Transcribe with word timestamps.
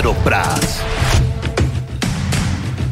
Peddelpraat. 0.00 0.82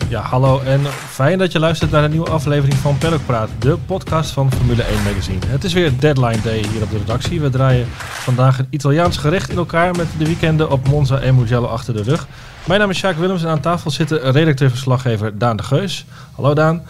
Ja, 0.08 0.20
hallo 0.20 0.60
en 0.60 0.80
fijn 1.08 1.38
dat 1.38 1.52
je 1.52 1.58
luistert 1.58 1.90
naar 1.90 2.04
een 2.04 2.10
nieuwe 2.10 2.30
aflevering 2.30 2.74
van 2.74 2.98
Paddock 2.98 3.26
Praat, 3.26 3.48
de 3.58 3.78
podcast 3.86 4.30
van 4.30 4.52
Formule 4.52 4.82
1 4.82 5.02
Magazine. 5.02 5.38
Het 5.46 5.64
is 5.64 5.72
weer 5.72 5.92
deadline 5.98 6.40
day 6.42 6.64
hier 6.72 6.82
op 6.82 6.90
de 6.90 6.98
redactie. 6.98 7.40
We 7.40 7.50
draaien 7.50 7.86
vandaag 7.98 8.58
een 8.58 8.66
Italiaans 8.70 9.16
gerecht 9.16 9.50
in 9.50 9.56
elkaar 9.56 9.96
met 9.96 10.06
de 10.18 10.24
weekenden 10.24 10.70
op 10.70 10.88
Monza 10.88 11.18
en 11.18 11.34
Mugello 11.34 11.66
achter 11.66 11.94
de 11.94 12.02
rug. 12.02 12.26
Mijn 12.66 12.80
naam 12.80 12.90
is 12.90 12.98
Sjaak 12.98 13.16
Willems 13.16 13.42
en 13.42 13.48
aan 13.48 13.60
tafel 13.60 13.90
zit 13.90 14.08
de 14.08 14.18
redacteur-verslaggever 14.30 15.38
Daan 15.38 15.56
de 15.56 15.62
Geus. 15.62 16.06
Hallo 16.32 16.54
Daan. 16.54 16.82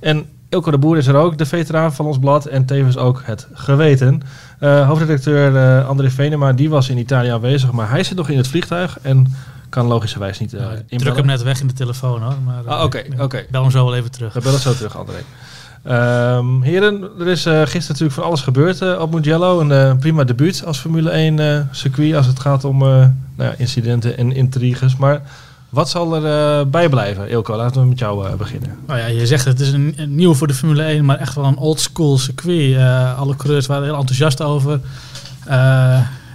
En 0.00 0.26
Ilko 0.48 0.70
de 0.70 0.78
Boer 0.78 0.96
is 0.96 1.06
er 1.06 1.16
ook, 1.16 1.38
de 1.38 1.46
veteraan 1.46 1.94
van 1.94 2.06
ons 2.06 2.18
blad 2.18 2.46
en 2.46 2.64
tevens 2.64 2.96
ook 2.96 3.22
het 3.24 3.48
geweten. 3.52 4.22
Uh, 4.60 4.86
hoofdredacteur 4.86 5.52
uh, 5.52 5.88
André 5.88 6.10
Venema, 6.10 6.52
die 6.52 6.70
was 6.70 6.88
in 6.88 6.98
Italië 6.98 7.28
aanwezig, 7.28 7.72
maar 7.72 7.90
hij 7.90 8.04
zit 8.04 8.16
nog 8.16 8.28
in 8.28 8.36
het 8.36 8.48
vliegtuig 8.48 8.98
en 9.02 9.34
kan 9.74 9.86
logischerwijs 9.86 10.38
niet 10.38 10.52
uh, 10.52 10.66
Ik 10.88 10.98
druk 10.98 11.16
hem 11.16 11.26
net 11.26 11.42
weg 11.42 11.60
in 11.60 11.66
de 11.66 11.72
telefoon 11.72 12.22
hoor. 12.22 12.34
Maar, 12.44 12.62
ah, 12.66 12.84
oké, 12.84 13.04
oké. 13.12 13.22
Okay. 13.22 13.46
Bel 13.50 13.62
hem 13.62 13.70
zo 13.70 13.84
wel 13.84 13.94
even 13.94 14.10
terug. 14.10 14.32
We 14.32 14.40
bellen 14.40 14.60
zo 14.60 14.74
terug, 14.74 14.96
André. 14.96 15.18
Um, 16.36 16.62
heren, 16.62 17.02
er 17.18 17.28
is 17.28 17.46
uh, 17.46 17.60
gisteren 17.60 17.86
natuurlijk 17.86 18.12
van 18.12 18.24
alles 18.24 18.40
gebeurd 18.40 18.80
uh, 18.80 19.00
op 19.00 19.14
Mugello. 19.14 19.60
Een 19.60 19.70
uh, 19.70 19.98
prima 19.98 20.24
debuut 20.24 20.64
als 20.66 20.78
Formule 20.78 21.10
1 21.10 21.68
circuit 21.72 22.14
als 22.14 22.26
het 22.26 22.40
gaat 22.40 22.64
om 22.64 22.78
nou 22.78 23.12
ja, 23.36 23.54
incidenten 23.56 24.16
en 24.16 24.32
intriges. 24.32 24.96
Maar 24.96 25.22
wat 25.68 25.90
zal 25.90 26.24
er 26.24 26.68
bij 26.68 26.88
blijven? 26.88 27.28
Ilko, 27.28 27.56
laten 27.56 27.80
we 27.80 27.88
met 27.88 27.98
jou 27.98 28.36
beginnen. 28.36 28.78
Nou 28.86 28.98
ja, 28.98 29.06
je 29.06 29.26
zegt 29.26 29.44
het 29.44 29.60
is 29.60 29.72
een, 29.72 29.94
een 29.96 30.14
nieuw 30.14 30.34
voor 30.34 30.46
de 30.46 30.54
Formule 30.54 30.82
1, 30.82 31.04
maar 31.04 31.18
echt 31.18 31.34
wel 31.34 31.44
een 31.44 31.56
old 31.56 31.80
school 31.80 32.18
circuit. 32.18 32.76
alle 33.16 33.36
coureurs 33.36 33.66
waren 33.66 33.84
heel 33.84 33.98
enthousiast 33.98 34.42
over. 34.42 34.80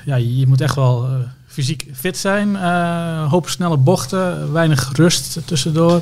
ja, 0.06 0.16
je 0.16 0.46
moet 0.48 0.62
echt 0.62 0.76
wel 0.76 1.08
fysiek 1.50 1.88
fit 1.94 2.18
zijn. 2.18 2.50
Uh, 2.50 3.30
hoop 3.32 3.50
snelle 3.50 3.78
bochten, 3.78 4.52
weinig 4.52 4.92
rust 4.96 5.40
tussendoor. 5.46 6.02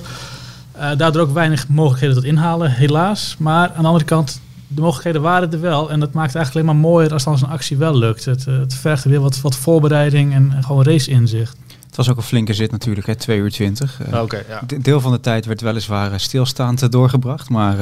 Uh, 0.77 0.91
daardoor 0.97 1.21
ook 1.21 1.33
weinig 1.33 1.67
mogelijkheden 1.67 2.15
tot 2.15 2.25
inhalen, 2.25 2.71
helaas. 2.71 3.35
Maar 3.39 3.71
aan 3.71 3.81
de 3.81 3.87
andere 3.87 4.05
kant, 4.05 4.41
de 4.67 4.81
mogelijkheden 4.81 5.21
waren 5.21 5.51
er 5.51 5.61
wel. 5.61 5.91
En 5.91 5.99
dat 5.99 6.13
maakt 6.13 6.27
het 6.27 6.35
eigenlijk 6.35 6.65
alleen 6.67 6.81
maar 6.81 6.91
mooier 6.91 7.13
als 7.13 7.23
dan 7.23 7.37
zo'n 7.37 7.49
actie 7.49 7.77
wel 7.77 7.97
lukt. 7.97 8.25
Het, 8.25 8.45
uh, 8.49 8.59
het 8.59 8.73
vergt 8.73 9.03
weer 9.03 9.19
wat, 9.19 9.41
wat 9.41 9.55
voorbereiding 9.55 10.33
en, 10.33 10.51
en 10.55 10.63
gewoon 10.63 10.83
race-inzicht. 10.83 11.57
Het 11.87 11.95
was 11.95 12.09
ook 12.09 12.17
een 12.17 12.23
flinke 12.23 12.53
zit 12.53 12.71
natuurlijk, 12.71 13.07
hè, 13.07 13.15
2 13.15 13.39
uur 13.39 13.51
20. 13.51 13.99
Uh, 14.13 14.21
okay, 14.21 14.45
ja. 14.49 14.61
Deel 14.81 15.01
van 15.01 15.11
de 15.11 15.19
tijd 15.19 15.45
werd 15.45 15.61
weliswaar 15.61 16.19
stilstaand 16.19 16.91
doorgebracht. 16.91 17.49
Maar 17.49 17.77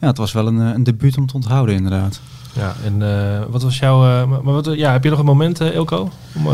ja, 0.00 0.06
het 0.06 0.16
was 0.16 0.32
wel 0.32 0.46
een, 0.46 0.56
een 0.56 0.84
debuut 0.84 1.16
om 1.16 1.26
te 1.26 1.34
onthouden 1.34 1.74
inderdaad. 1.74 2.20
Ja, 2.52 2.74
en 2.84 2.98
wat 3.50 3.62
was 3.62 3.78
jouw... 3.78 4.26
maar 4.26 4.42
wat, 4.42 4.70
ja, 4.74 4.92
heb 4.92 5.04
je 5.04 5.10
nog 5.10 5.18
een 5.18 5.24
moment, 5.24 5.60
Ilko? 5.60 6.10
Om, 6.34 6.48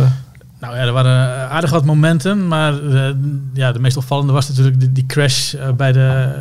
nou 0.61 0.77
ja, 0.77 0.81
er 0.81 0.93
waren 0.93 1.35
eh, 1.35 1.51
aardig 1.51 1.71
wat 1.71 1.85
momenten, 1.85 2.49
maar 2.49 2.83
uh, 2.83 3.09
ja, 3.53 3.73
de 3.73 3.79
meest 3.79 3.97
opvallende 3.97 4.33
was 4.33 4.49
natuurlijk 4.49 4.81
die, 4.81 4.93
die 4.93 5.07
crash 5.07 5.55
uh, 5.55 5.71
bij 5.71 5.93
de, 5.93 6.35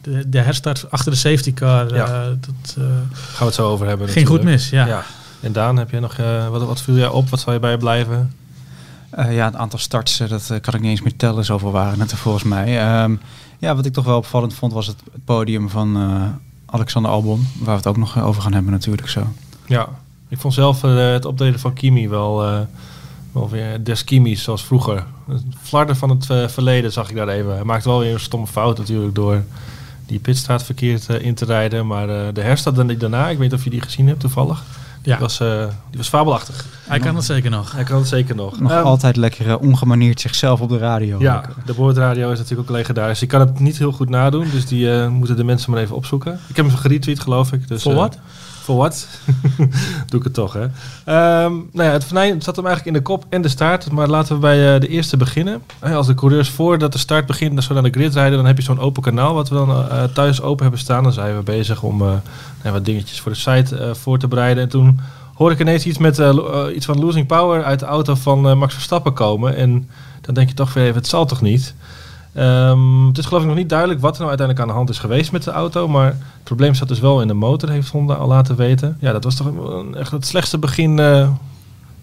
de, 0.00 0.28
de, 0.28 0.38
herstart 0.38 0.90
achter 0.90 1.12
de 1.12 1.18
safety 1.18 1.54
car. 1.54 1.94
Ja. 1.94 2.06
dat, 2.40 2.76
Gaan 2.76 3.38
we 3.38 3.44
het 3.44 3.54
zo 3.54 3.68
over 3.68 3.86
hebben. 3.86 4.08
Ging 4.08 4.26
goed 4.26 4.42
mis, 4.42 4.70
ja. 4.70 4.86
ja. 4.86 5.04
En 5.40 5.52
Daan, 5.52 5.76
heb 5.76 5.90
je 5.90 6.00
nog, 6.00 6.16
wat, 6.50 6.64
wat 6.64 6.82
viel 6.82 6.94
jij 6.94 7.08
op? 7.08 7.28
Wat 7.28 7.40
zal 7.40 7.52
je 7.52 7.58
bij 7.58 7.70
je 7.70 7.76
blijven? 7.76 8.32
ja, 9.16 9.44
het 9.44 9.56
aantal 9.56 9.78
starts, 9.78 10.16
dat 10.16 10.58
kan 10.60 10.74
ik 10.74 10.80
niet 10.80 10.90
eens 10.90 11.02
meer 11.02 11.16
tellen. 11.16 11.44
Zoveel 11.44 11.70
waren 11.70 12.00
het 12.00 12.10
er 12.10 12.16
volgens 12.16 12.44
mij. 12.44 13.02
Um, 13.02 13.20
ja, 13.58 13.74
wat 13.74 13.86
ik 13.86 13.92
toch 13.92 14.04
wel 14.04 14.16
opvallend 14.16 14.54
vond, 14.54 14.72
was 14.72 14.86
het 14.86 14.96
podium 15.24 15.70
van 15.70 15.96
Alexander 16.66 17.10
Albon. 17.10 17.46
Waar 17.58 17.70
we 17.70 17.76
het 17.76 17.86
ook 17.86 17.96
nog 17.96 18.22
over 18.22 18.42
gaan 18.42 18.52
hebben 18.52 18.72
natuurlijk 18.72 19.08
zo. 19.08 19.32
Ja, 19.66 19.88
ik 20.28 20.38
vond 20.38 20.54
zelf 20.54 20.82
het 20.82 21.24
opdelen 21.24 21.60
van 21.60 21.72
Kimi 21.72 22.08
wel 22.08 22.66
wel 23.38 23.48
weer 23.48 23.84
Deskimi's 23.84 24.42
zoals 24.42 24.64
vroeger. 24.64 25.04
Flarden 25.62 25.96
van 25.96 26.10
het 26.10 26.28
uh, 26.30 26.48
verleden 26.48 26.92
zag 26.92 27.10
ik 27.10 27.16
daar 27.16 27.28
even. 27.28 27.54
Hij 27.54 27.64
maakte 27.64 27.88
wel 27.88 27.98
weer 27.98 28.12
een 28.12 28.20
stomme 28.20 28.46
fout 28.46 28.78
natuurlijk 28.78 29.14
door 29.14 29.42
die 30.06 30.18
pitstraat 30.18 30.62
verkeerd 30.62 31.06
uh, 31.10 31.20
in 31.20 31.34
te 31.34 31.44
rijden. 31.44 31.86
Maar 31.86 32.08
uh, 32.08 32.20
de 32.32 32.40
herstad 32.40 32.76
daarna, 32.98 33.28
ik 33.28 33.38
weet 33.38 33.50
niet 33.50 33.58
of 33.58 33.64
je 33.64 33.70
die 33.70 33.80
gezien 33.80 34.06
hebt 34.06 34.20
toevallig. 34.20 34.62
Ja. 35.02 35.16
Die, 35.16 35.26
was, 35.26 35.38
die 35.38 35.96
was 35.96 36.08
fabelachtig. 36.08 36.66
Hij 36.86 36.98
kan 36.98 37.16
het 37.16 37.24
zeker 37.24 37.50
nog. 37.50 37.72
Hij 37.72 37.84
kan 37.84 37.98
het 37.98 38.08
zeker 38.08 38.34
nog. 38.34 38.60
Nog 38.60 38.72
um, 38.72 38.82
altijd 38.82 39.16
lekker 39.16 39.58
ongemaneerd 39.58 40.20
zichzelf 40.20 40.60
op 40.60 40.68
de 40.68 40.78
radio. 40.78 41.18
Ja, 41.20 41.44
de 41.66 41.74
boordradio 41.74 42.30
is 42.30 42.38
natuurlijk 42.38 42.68
ook 42.68 42.76
legendarisch. 42.76 43.22
Ik 43.22 43.28
kan 43.28 43.40
het 43.40 43.60
niet 43.60 43.78
heel 43.78 43.92
goed 43.92 44.08
nadoen, 44.08 44.50
dus 44.50 44.66
die 44.66 45.08
moeten 45.08 45.36
de 45.36 45.44
mensen 45.44 45.70
maar 45.70 45.80
even 45.80 45.96
opzoeken. 45.96 46.40
Ik 46.48 46.56
heb 46.56 46.66
hem 46.66 46.76
geretweet 46.76 47.20
geloof 47.20 47.52
ik. 47.52 47.68
Dus, 47.68 47.82
Voor 47.82 47.94
wat? 47.94 48.18
Voor 48.68 48.76
wat? 48.76 49.08
Doe 50.08 50.18
ik 50.18 50.24
het 50.24 50.34
toch, 50.34 50.52
hè? 50.52 50.62
Um, 50.62 51.68
nou 51.72 51.88
ja, 51.88 51.92
het 51.92 52.04
venijn 52.04 52.42
zat 52.42 52.56
hem 52.56 52.66
eigenlijk 52.66 52.96
in 52.96 53.02
de 53.02 53.08
kop 53.08 53.24
en 53.28 53.42
de 53.42 53.48
staart. 53.48 53.90
Maar 53.90 54.08
laten 54.08 54.34
we 54.34 54.40
bij 54.40 54.74
uh, 54.74 54.80
de 54.80 54.88
eerste 54.88 55.16
beginnen. 55.16 55.62
Als 55.80 56.06
de 56.06 56.14
coureurs 56.14 56.50
voordat 56.50 56.92
de 56.92 56.98
start 56.98 57.26
begint, 57.26 57.64
zo 57.64 57.74
naar 57.74 57.82
de 57.82 57.90
grid 57.90 58.14
rijden, 58.14 58.36
dan 58.36 58.46
heb 58.46 58.56
je 58.56 58.62
zo'n 58.62 58.80
open 58.80 59.02
kanaal 59.02 59.34
wat 59.34 59.48
we 59.48 59.54
dan 59.54 59.70
uh, 59.70 60.04
thuis 60.04 60.42
open 60.42 60.62
hebben 60.62 60.80
staan. 60.80 61.02
Dan 61.02 61.12
zijn 61.12 61.36
we 61.36 61.42
bezig 61.42 61.82
om 61.82 61.98
nou, 61.98 62.20
wat 62.62 62.84
dingetjes 62.84 63.20
voor 63.20 63.32
de 63.32 63.38
site 63.38 63.94
voor 63.94 64.18
te 64.18 64.28
bereiden. 64.28 64.62
En 64.62 64.68
toen 64.68 65.00
hoorde 65.34 65.54
ik 65.54 65.60
ineens 65.60 65.86
iets, 65.86 65.98
met, 65.98 66.22
iets 66.74 66.86
van 66.86 66.98
losing 66.98 67.26
power 67.26 67.64
uit 67.64 67.80
de 67.80 67.86
auto 67.86 68.14
van 68.14 68.58
Max 68.58 68.74
Verstappen 68.74 69.12
komen. 69.12 69.56
En 69.56 69.88
dan 70.20 70.34
denk 70.34 70.48
je 70.48 70.54
toch 70.54 70.74
weer 70.74 70.84
even, 70.84 70.96
het 70.96 71.06
zal 71.06 71.26
toch 71.26 71.40
niet? 71.40 71.74
Um, 72.38 73.06
het 73.06 73.18
is 73.18 73.24
geloof 73.24 73.42
ik 73.42 73.48
nog 73.48 73.56
niet 73.56 73.68
duidelijk 73.68 74.00
wat 74.00 74.12
er 74.12 74.18
nou 74.18 74.28
uiteindelijk 74.28 74.68
aan 74.68 74.72
de 74.72 74.78
hand 74.78 74.90
is 74.90 74.98
geweest 74.98 75.32
met 75.32 75.42
de 75.42 75.50
auto. 75.50 75.88
Maar 75.88 76.06
het 76.06 76.44
probleem 76.44 76.74
zat 76.74 76.88
dus 76.88 77.00
wel 77.00 77.20
in 77.20 77.28
de 77.28 77.34
motor, 77.34 77.68
heeft 77.68 77.88
Honda 77.88 78.14
al 78.14 78.28
laten 78.28 78.56
weten. 78.56 78.96
Ja, 79.00 79.12
dat 79.12 79.24
was 79.24 79.34
toch 79.34 79.52
echt 79.94 80.10
het 80.10 80.26
slechtste 80.26 80.58
begin 80.58 80.98
uh, 80.98 81.30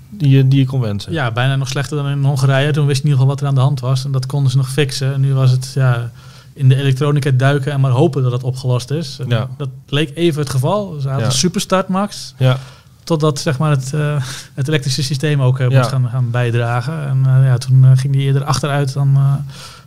die, 0.10 0.30
je, 0.30 0.48
die 0.48 0.60
je 0.60 0.66
kon 0.66 0.82
wensen. 0.82 1.12
Ja, 1.12 1.32
bijna 1.32 1.56
nog 1.56 1.68
slechter 1.68 1.98
dan 1.98 2.08
in 2.08 2.24
Hongarije. 2.24 2.72
Toen 2.72 2.86
wist 2.86 3.02
je 3.02 3.04
in 3.04 3.10
ieder 3.10 3.22
geval 3.22 3.28
wat 3.28 3.42
er 3.42 3.48
aan 3.48 3.56
de 3.56 3.62
hand 3.62 3.80
was. 3.80 4.06
En 4.06 4.12
dat 4.12 4.26
konden 4.26 4.52
ze 4.52 4.58
nog 4.58 4.70
fixen. 4.70 5.14
En 5.14 5.22
nu 5.22 5.34
was 5.34 5.52
het 5.52 5.72
ja, 5.76 6.12
in 6.54 6.70
de 6.70 6.76
elektronica 6.76 7.32
duiken 7.32 7.72
en 7.72 7.80
maar 7.80 7.92
hopen 7.92 8.24
dat 8.24 8.32
het 8.32 8.44
opgelost 8.44 8.92
is. 8.92 9.20
Ja. 9.28 9.48
Dat 9.58 9.70
leek 9.88 10.12
even 10.16 10.42
het 10.42 10.50
geval. 10.50 10.96
Ze 11.00 11.08
hadden 11.08 11.26
ja. 11.26 11.32
een 11.32 11.38
superstart, 11.38 11.88
Max. 11.88 12.34
Ja. 12.38 12.58
Totdat 13.04 13.40
zeg 13.40 13.58
maar, 13.58 13.70
het, 13.70 13.92
uh, 13.96 14.24
het 14.54 14.68
elektrische 14.68 15.04
systeem 15.04 15.42
ook 15.42 15.60
uh, 15.60 15.68
moest 15.68 15.90
gaan, 15.90 16.10
gaan 16.10 16.32
bijdragen. 16.32 17.08
En 17.08 17.44
ja, 17.44 17.58
toen 17.58 17.98
ging 17.98 18.14
die 18.14 18.22
eerder 18.22 18.44
achteruit 18.44 18.94
dan 18.94 19.18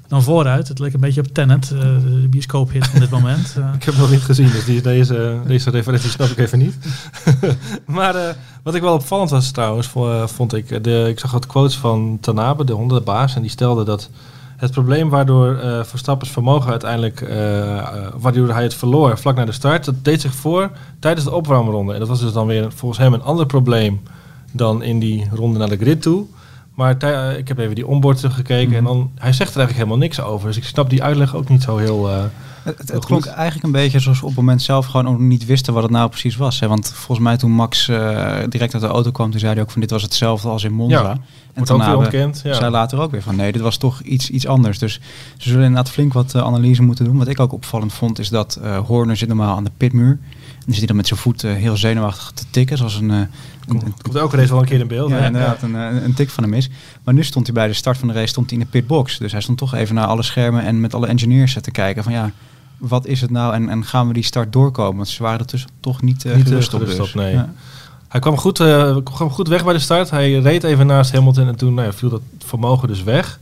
dan 0.08 0.22
vooruit. 0.22 0.69
Het 0.69 0.78
leek 0.78 0.94
een 0.94 1.00
beetje 1.00 1.20
op 1.20 1.26
Tenet, 1.26 1.70
uh, 1.74 1.80
de 1.80 2.26
bioscoophit 2.30 2.86
van 2.86 3.00
dit 3.00 3.10
moment. 3.10 3.54
Uh. 3.58 3.69
ik 3.78 3.84
heb 3.84 3.94
hem 3.94 4.02
nog 4.02 4.10
niet 4.10 4.22
gezien, 4.22 4.50
dus 4.50 4.64
die, 4.64 4.82
deze, 4.82 5.41
deze 5.46 5.70
referentie 5.70 6.10
snap 6.10 6.28
ik 6.28 6.38
even 6.38 6.58
niet. 6.58 6.76
maar 7.86 8.14
uh, 8.14 8.22
wat 8.62 8.74
ik 8.74 8.82
wel 8.82 8.94
opvallend 8.94 9.30
was 9.30 9.50
trouwens, 9.50 9.91
vond 10.24 10.54
ik, 10.54 10.84
de, 10.84 11.06
ik 11.08 11.19
zag 11.19 11.30
wat 11.30 11.46
quotes 11.46 11.76
van 11.76 12.19
Tanabe, 12.20 12.64
de 12.64 12.72
hondenbaas, 12.72 13.34
en 13.34 13.42
die 13.42 13.50
stelde 13.50 13.84
dat 13.84 14.10
het 14.56 14.70
probleem 14.70 15.08
waardoor 15.08 15.58
Verstappen's 15.84 16.32
vermogen 16.32 16.70
uiteindelijk, 16.70 17.20
waardoor 18.19 18.48
hij 18.52 18.62
het 18.62 18.75
verloor 18.75 19.19
vlak 19.19 19.36
na 19.36 19.44
de 19.44 19.52
start, 19.52 19.84
dat 19.84 20.04
deed 20.04 20.20
zich 20.20 20.34
voor 20.34 20.70
tijdens 20.98 21.25
de 21.25 21.34
opwarmronde. 21.34 21.92
En 21.92 21.98
dat 21.98 22.08
was 22.08 22.20
dus 22.20 22.32
dan 22.32 22.46
weer 22.46 22.72
volgens 22.72 23.00
hem 23.00 23.12
een 23.12 23.22
ander 23.22 23.46
probleem 23.46 24.00
dan 24.52 24.82
in 24.82 24.98
die 24.98 25.28
ronde 25.32 25.58
naar 25.58 25.69
de 25.69 25.76
grid 25.76 26.02
toe. 26.02 26.26
Maar 26.78 26.97
eh, 26.99 27.39
ik 27.39 27.49
heb 27.49 27.59
even 27.59 27.75
die 27.75 27.87
onboard 27.87 28.16
teruggekeken 28.16 28.77
en 28.77 28.83
mhm. 28.83 28.93
dan, 28.93 29.11
hij 29.15 29.33
zegt 29.33 29.50
er 29.50 29.56
eigenlijk 29.56 29.77
helemaal 29.77 29.97
niks 29.97 30.21
over. 30.21 30.47
Dus 30.47 30.56
ik 30.56 30.65
snap 30.65 30.91
die 30.91 31.03
uitleg 31.03 31.37
ook 31.37 31.49
niet 31.49 31.62
zo 31.62 31.77
heel... 31.77 32.09
Uh, 32.11 32.22
het, 32.62 32.93
het 32.93 33.05
klonk 33.05 33.27
eigenlijk 33.27 33.65
een 33.65 33.72
beetje 33.72 33.97
alsof 33.97 34.15
we 34.15 34.22
op 34.22 34.28
het 34.28 34.39
moment 34.39 34.62
zelf 34.62 34.87
gewoon 34.87 35.09
ook 35.09 35.19
niet 35.19 35.47
wisten 35.47 35.72
wat 35.72 35.83
het 35.83 35.93
nou 35.93 36.09
precies 36.09 36.37
was. 36.37 36.61
Hè? 36.61 36.69
Want 36.69 36.93
volgens 36.94 37.27
mij 37.27 37.37
toen 37.37 37.50
Max 37.50 37.88
uh, 37.88 38.37
direct 38.49 38.75
uit 38.75 38.83
de 38.83 38.88
auto 38.88 39.11
kwam, 39.11 39.31
toen 39.31 39.41
zei 39.41 39.53
hij 39.53 39.62
ook 39.62 39.71
van 39.71 39.81
dit 39.81 39.91
was 39.91 40.03
hetzelfde 40.03 40.49
als 40.49 40.65
in 40.65 40.72
Monza. 40.72 41.03
Ja, 41.03 41.17
en 41.53 41.65
toen 41.65 41.83
ook 41.83 41.97
ontkend. 41.97 42.41
Ja. 42.44 42.55
zei 42.55 42.71
later 42.71 43.00
ook 43.00 43.11
weer 43.11 43.22
van 43.22 43.37
nee, 43.37 43.53
dit 43.53 43.62
was 43.62 43.77
toch 43.77 44.00
iets, 44.00 44.31
iets 44.31 44.47
anders. 44.47 44.79
Dus 44.79 45.00
ze 45.37 45.49
zullen 45.49 45.64
inderdaad 45.64 45.93
flink 45.93 46.12
wat 46.12 46.35
analyse 46.35 46.82
moeten 46.82 47.05
doen. 47.05 47.19
Wat 47.19 47.29
ik 47.29 47.41
ook 47.41 47.52
opvallend 47.52 47.93
vond 47.93 48.19
is 48.19 48.29
dat 48.29 48.61
Horner 48.87 49.17
zit 49.17 49.29
normaal 49.29 49.56
aan 49.56 49.64
de 49.64 49.70
pitmuur. 49.76 50.11
En 50.11 50.64
dan 50.64 50.64
zit 50.64 50.76
hij 50.76 50.87
dan 50.87 50.97
met 50.97 51.06
zijn 51.06 51.20
voet 51.20 51.43
heel 51.43 51.76
zenuwachtig 51.76 52.31
te 52.31 52.44
tikken, 52.50 52.76
zoals 52.76 52.94
een 52.94 53.29
Komt 54.03 54.19
ook 54.19 54.32
race 54.32 54.49
wel 54.49 54.61
een 54.61 54.67
keer 54.67 54.81
in 54.81 54.87
beeld. 54.87 55.11
Ja, 55.11 55.19
inderdaad, 55.19 55.62
Een, 55.62 55.76
eh, 55.76 56.03
een 56.03 56.15
tik 56.15 56.31
van 56.31 56.44
hem 56.44 56.55
is. 56.55 56.70
Maar 57.05 57.15
nu 57.15 57.25
stond 57.25 57.47
hij 57.47 57.55
bij 57.55 57.67
de 57.67 57.73
start 57.73 57.99
van 57.99 58.09
de 58.09 58.15
race 58.15 58.26
stond 58.26 58.50
hij 58.50 58.59
in 58.59 58.65
de 58.65 58.70
pitbox. 58.70 59.19
Dus 59.19 59.32
hij 59.32 59.41
stond 59.41 59.59
toch 59.59 59.75
even 59.75 59.94
naar 59.94 60.06
alle 60.06 60.23
schermen 60.23 60.65
en 60.65 60.81
met 60.81 60.94
alle 60.94 61.06
engineers 61.06 61.56
te 61.61 61.70
kijken 61.70 62.03
van 62.03 62.12
ja, 62.12 62.31
wat 62.79 63.06
is 63.06 63.20
het 63.20 63.31
nou 63.31 63.55
en, 63.55 63.69
en 63.69 63.85
gaan 63.85 64.09
we 64.09 64.12
die 64.12 64.23
start 64.23 64.53
doorkomen? 64.53 64.97
Want 64.97 65.09
ze 65.09 65.23
waren 65.23 65.38
er 65.38 65.47
tussen 65.47 65.70
toch 65.81 66.03
niet, 66.03 66.25
uh, 66.25 66.35
niet 66.35 66.49
gerust 66.49 66.75
op. 66.75 66.87
Dus. 66.87 67.00
op 67.00 67.15
nee. 67.15 67.32
Ja. 67.32 67.53
Hij 68.09 68.20
kwam 68.20 68.37
goed, 68.37 68.61
uh, 68.61 68.97
kwam 69.05 69.31
goed 69.31 69.49
weg 69.49 69.65
bij 69.65 69.73
de 69.73 69.79
start. 69.79 70.11
Hij 70.11 70.38
reed 70.38 70.64
even 70.64 70.87
naast 70.87 71.12
Hamilton 71.12 71.47
en 71.47 71.56
toen 71.56 71.75
nou 71.75 71.87
ja, 71.87 71.93
viel 71.93 72.09
dat 72.09 72.23
vermogen 72.38 72.88
dus 72.88 73.03
weg. 73.03 73.38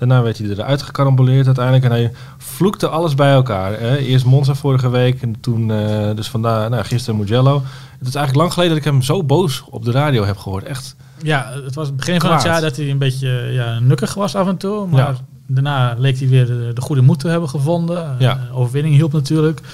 Daarna 0.00 0.22
werd 0.22 0.38
hij 0.38 0.48
eruit 0.48 0.82
gekaramboleerd 0.82 1.46
uiteindelijk. 1.46 1.84
En 1.84 1.90
hij 1.90 2.12
vloekte 2.38 2.88
alles 2.88 3.14
bij 3.14 3.32
elkaar. 3.32 3.80
Hè. 3.80 3.96
Eerst 3.96 4.24
Monza 4.24 4.54
vorige 4.54 4.90
week 4.90 5.22
en 5.22 5.40
toen 5.40 5.68
uh, 5.68 6.10
dus 6.14 6.28
vandaag, 6.28 6.68
nou, 6.68 6.84
gisteren 6.84 7.20
Mugello. 7.20 7.62
Het 7.98 8.08
is 8.08 8.14
eigenlijk 8.14 8.36
lang 8.36 8.52
geleden 8.52 8.74
dat 8.74 8.84
ik 8.86 8.92
hem 8.92 9.02
zo 9.02 9.24
boos 9.24 9.64
op 9.70 9.84
de 9.84 9.90
radio 9.90 10.24
heb 10.24 10.36
gehoord. 10.36 10.64
Echt. 10.64 10.96
Ja, 11.22 11.52
het 11.64 11.74
was 11.74 11.86
het 11.86 11.96
begin 11.96 12.20
van 12.20 12.32
het 12.32 12.42
jaar 12.42 12.60
dat 12.60 12.76
hij 12.76 12.90
een 12.90 12.98
beetje 12.98 13.28
ja, 13.52 13.78
nukkig 13.78 14.14
was 14.14 14.34
af 14.34 14.48
en 14.48 14.56
toe. 14.56 14.86
Maar 14.86 15.16
daarna 15.46 15.94
leek 15.98 16.18
hij 16.18 16.28
weer 16.28 16.46
de, 16.46 16.70
de, 16.74 16.80
goede 16.80 17.02
moed 17.02 17.18
te 17.18 17.28
hebben 17.28 17.48
gevonden. 17.48 18.16
Ja. 18.18 18.40
Uh, 18.48 18.58
overwinning 18.58 18.94
hielp 18.94 19.12
natuurlijk. 19.12 19.60
Uh, 19.60 19.64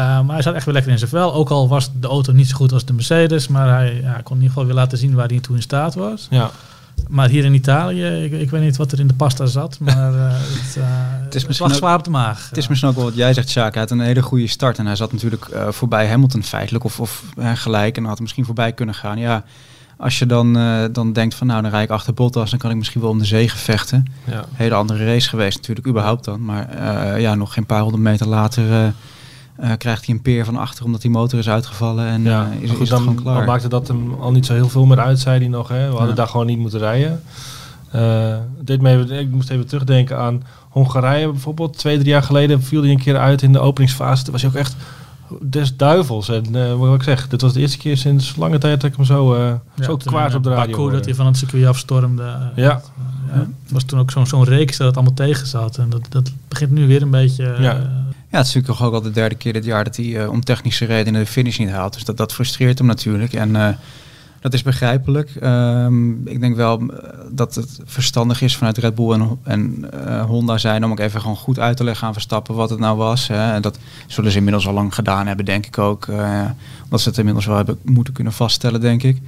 maar 0.00 0.34
hij 0.34 0.42
zat 0.42 0.54
echt 0.54 0.64
weer 0.64 0.74
lekker 0.74 0.92
in 0.92 0.98
zijn 0.98 1.10
vel. 1.10 1.34
Ook 1.34 1.50
al 1.50 1.68
was 1.68 1.90
de 2.00 2.08
auto 2.08 2.32
niet 2.32 2.48
zo 2.48 2.56
goed 2.56 2.72
als 2.72 2.84
de 2.84 2.92
Mercedes. 2.92 3.48
Maar 3.48 3.68
hij 3.68 4.00
ja, 4.02 4.12
kon 4.12 4.36
in 4.36 4.42
ieder 4.42 4.48
geval 4.48 4.64
weer 4.64 4.74
laten 4.74 4.98
zien 4.98 5.14
waar 5.14 5.28
hij 5.28 5.40
toe 5.40 5.56
in 5.56 5.62
staat 5.62 5.94
was. 5.94 6.26
Ja. 6.30 6.50
Maar 7.08 7.28
hier 7.28 7.44
in 7.44 7.54
Italië, 7.54 8.04
ik, 8.04 8.32
ik 8.32 8.50
weet 8.50 8.62
niet 8.62 8.76
wat 8.76 8.92
er 8.92 9.00
in 9.00 9.06
de 9.06 9.14
pasta 9.14 9.46
zat, 9.46 9.78
maar 9.80 10.12
uh, 10.12 10.28
het, 10.32 10.76
uh, 10.76 10.84
het, 11.24 11.34
is 11.34 11.46
misschien 11.46 11.68
lag 11.68 11.76
zwaar 11.76 11.96
op 11.96 12.04
de 12.04 12.10
maag. 12.10 12.48
Het 12.48 12.58
is 12.58 12.68
misschien 12.68 12.90
ook 12.90 12.96
wel 12.96 13.04
wat 13.04 13.14
jij 13.14 13.34
zegt, 13.34 13.50
Sjaak. 13.50 13.72
Hij 13.72 13.82
had 13.82 13.90
een 13.90 14.00
hele 14.00 14.22
goede 14.22 14.46
start 14.46 14.78
en 14.78 14.86
hij 14.86 14.96
zat 14.96 15.12
natuurlijk 15.12 15.48
uh, 15.52 15.68
voorbij 15.68 16.08
Hamilton 16.08 16.42
feitelijk, 16.42 16.84
of, 16.84 17.00
of 17.00 17.22
gelijk, 17.54 17.96
en 17.96 18.04
had 18.04 18.20
misschien 18.20 18.44
voorbij 18.44 18.72
kunnen 18.72 18.94
gaan. 18.94 19.18
Ja, 19.18 19.44
als 19.96 20.18
je 20.18 20.26
dan, 20.26 20.52
dan 20.92 21.12
denkt 21.12 21.34
van 21.34 21.46
nou, 21.46 21.62
dan 21.62 21.70
rijd 21.70 21.84
ik 21.84 21.90
achter 21.90 22.14
Bottas, 22.14 22.50
dan 22.50 22.58
kan 22.58 22.70
ik 22.70 22.76
misschien 22.76 23.00
wel 23.00 23.10
om 23.10 23.18
de 23.18 23.24
zege 23.24 23.56
vechten. 23.56 24.04
Ja. 24.24 24.44
Hele 24.52 24.74
andere 24.74 25.04
race 25.04 25.28
geweest 25.28 25.56
natuurlijk, 25.56 25.86
überhaupt 25.86 26.24
dan. 26.24 26.44
Maar 26.44 27.20
ja, 27.20 27.34
nog 27.34 27.52
geen 27.52 27.66
paar 27.66 27.80
honderd 27.80 28.02
meter 28.02 28.26
later 28.26 28.94
uh, 29.60 29.70
krijgt 29.78 30.06
hij 30.06 30.14
een 30.14 30.22
peer 30.22 30.44
van 30.44 30.56
achter 30.56 30.84
omdat 30.84 31.00
die 31.00 31.10
motor 31.10 31.38
is 31.38 31.48
uitgevallen 31.48 32.06
en 32.06 32.22
ja, 32.22 32.48
uh, 32.52 32.62
is, 32.62 32.70
goed, 32.70 32.80
is 32.80 32.88
dan, 32.88 33.14
klaar. 33.14 33.36
Dan 33.36 33.44
maakte 33.44 33.68
dat 33.68 33.88
hem 33.88 34.14
al 34.14 34.32
niet 34.32 34.46
zo 34.46 34.54
heel 34.54 34.68
veel 34.68 34.84
meer 34.84 35.00
uit, 35.00 35.18
zei 35.18 35.38
hij 35.38 35.48
nog. 35.48 35.68
Hè? 35.68 35.90
We 35.90 35.96
hadden 35.96 36.14
daar 36.14 36.28
gewoon 36.28 36.46
niet 36.46 36.58
moeten 36.58 36.78
rijden. 36.78 37.22
Uh, 37.94 38.36
deed 38.60 38.80
me 38.80 38.90
even, 38.90 39.10
ik 39.10 39.30
moest 39.30 39.50
even 39.50 39.66
terugdenken 39.66 40.18
aan 40.18 40.42
Hongarije 40.68 41.30
bijvoorbeeld. 41.30 41.78
Twee, 41.78 41.98
drie 41.98 42.10
jaar 42.10 42.22
geleden 42.22 42.62
viel 42.62 42.82
hij 42.82 42.90
een 42.90 42.98
keer 42.98 43.16
uit 43.16 43.42
in 43.42 43.52
de 43.52 43.58
openingsfase. 43.58 44.22
Toen 44.22 44.32
was 44.32 44.42
hij 44.42 44.50
ook 44.50 44.56
echt 44.56 44.76
des 45.40 45.76
duivels. 45.76 46.28
En 46.28 46.56
uh, 46.56 46.74
wat 46.74 46.94
ik 46.94 47.02
zeg, 47.02 47.28
dit 47.28 47.40
was 47.40 47.52
de 47.52 47.60
eerste 47.60 47.78
keer 47.78 47.96
sinds 47.96 48.36
lange 48.36 48.58
tijd 48.58 48.80
dat 48.80 48.90
ik 48.90 48.96
hem 48.96 49.04
zo, 49.04 49.34
uh, 49.34 49.52
ja, 49.74 49.84
zo 49.84 49.96
kwaad 49.96 50.34
op 50.34 50.42
de 50.42 50.50
radio 50.50 50.76
Baku, 50.76 50.90
dat 50.90 51.04
hij 51.04 51.14
van 51.14 51.26
het 51.26 51.36
circuit 51.36 51.66
afstormde. 51.66 52.22
Ja. 52.54 52.82
ja. 53.32 53.46
was 53.68 53.84
toen 53.84 53.98
ook 53.98 54.10
zo'n 54.10 54.26
zo'n 54.26 54.44
reeks 54.44 54.76
dat 54.76 54.86
het 54.86 54.96
allemaal 54.96 55.14
tegen 55.14 55.46
zat. 55.46 55.78
En 55.78 55.90
dat, 55.90 56.06
dat 56.08 56.32
begint 56.48 56.70
nu 56.70 56.86
weer 56.86 57.02
een 57.02 57.10
beetje... 57.10 57.56
Ja. 57.58 58.04
Ja, 58.36 58.42
het 58.42 58.50
is 58.50 58.54
natuurlijk 58.54 58.84
ook 58.84 58.94
al 58.94 59.02
de 59.02 59.10
derde 59.10 59.34
keer 59.34 59.52
dit 59.52 59.64
jaar 59.64 59.84
dat 59.84 59.96
hij 59.96 60.04
uh, 60.04 60.30
om 60.30 60.44
technische 60.44 60.84
redenen 60.84 61.20
de 61.20 61.26
finish 61.26 61.58
niet 61.58 61.70
haalt. 61.70 61.92
Dus 61.92 62.04
dat, 62.04 62.16
dat 62.16 62.32
frustreert 62.32 62.78
hem 62.78 62.86
natuurlijk. 62.86 63.32
En 63.32 63.50
uh, 63.50 63.68
dat 64.40 64.54
is 64.54 64.62
begrijpelijk. 64.62 65.30
Um, 65.42 66.28
ik 66.28 66.40
denk 66.40 66.56
wel 66.56 66.82
dat 67.30 67.54
het 67.54 67.80
verstandig 67.84 68.42
is 68.42 68.56
vanuit 68.56 68.78
Red 68.78 68.94
Bull 68.94 69.12
en, 69.12 69.38
en 69.42 69.88
Honda 70.26 70.58
zijn 70.58 70.84
om 70.84 70.90
ook 70.90 70.98
even 70.98 71.20
gewoon 71.20 71.36
goed 71.36 71.58
uit 71.58 71.76
te 71.76 71.84
leggen 71.84 72.06
aan 72.06 72.12
Verstappen 72.12 72.54
wat 72.54 72.70
het 72.70 72.78
nou 72.78 72.96
was. 72.96 73.26
Hè. 73.28 73.52
En 73.52 73.62
dat 73.62 73.78
zullen 74.06 74.30
ze 74.30 74.36
inmiddels 74.38 74.66
al 74.66 74.72
lang 74.72 74.94
gedaan 74.94 75.26
hebben, 75.26 75.44
denk 75.44 75.66
ik 75.66 75.78
ook. 75.78 76.08
omdat 76.84 77.00
ze 77.00 77.08
het 77.08 77.18
inmiddels 77.18 77.46
wel 77.46 77.56
hebben 77.56 77.78
moeten 77.82 78.14
kunnen 78.14 78.32
vaststellen, 78.32 78.80
denk 78.80 79.02
ik. 79.02 79.20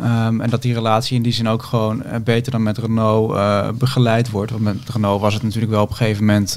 Um, 0.00 0.40
en 0.40 0.50
dat 0.50 0.62
die 0.62 0.74
relatie 0.74 1.16
in 1.16 1.22
die 1.22 1.32
zin 1.32 1.48
ook 1.48 1.62
gewoon 1.62 2.02
beter 2.24 2.52
dan 2.52 2.62
met 2.62 2.78
Renault 2.78 3.34
begeleid 3.78 4.30
wordt. 4.30 4.50
Want 4.50 4.62
met 4.62 4.76
Renault 4.92 5.20
was 5.20 5.34
het 5.34 5.42
natuurlijk 5.42 5.72
wel 5.72 5.82
op 5.82 5.90
een 5.90 5.96
gegeven 5.96 6.24
moment 6.24 6.56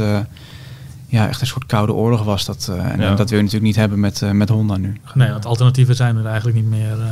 ja, 1.07 1.27
echt 1.27 1.41
een 1.41 1.47
soort 1.47 1.65
koude 1.65 1.93
oorlog 1.93 2.23
was 2.23 2.45
dat. 2.45 2.67
Uh, 2.71 2.91
en 2.91 3.15
dat 3.15 3.29
wil 3.29 3.37
je 3.37 3.43
natuurlijk 3.43 3.63
niet 3.63 3.75
hebben 3.75 3.99
met, 3.99 4.21
uh, 4.21 4.31
met 4.31 4.49
Honda 4.49 4.77
nu. 4.77 4.97
Nee, 5.13 5.29
want 5.29 5.45
alternatieven 5.45 5.95
zijn 5.95 6.17
er 6.17 6.25
eigenlijk 6.25 6.57
niet 6.57 6.69
meer. 6.69 6.97
Uh, 6.97 7.05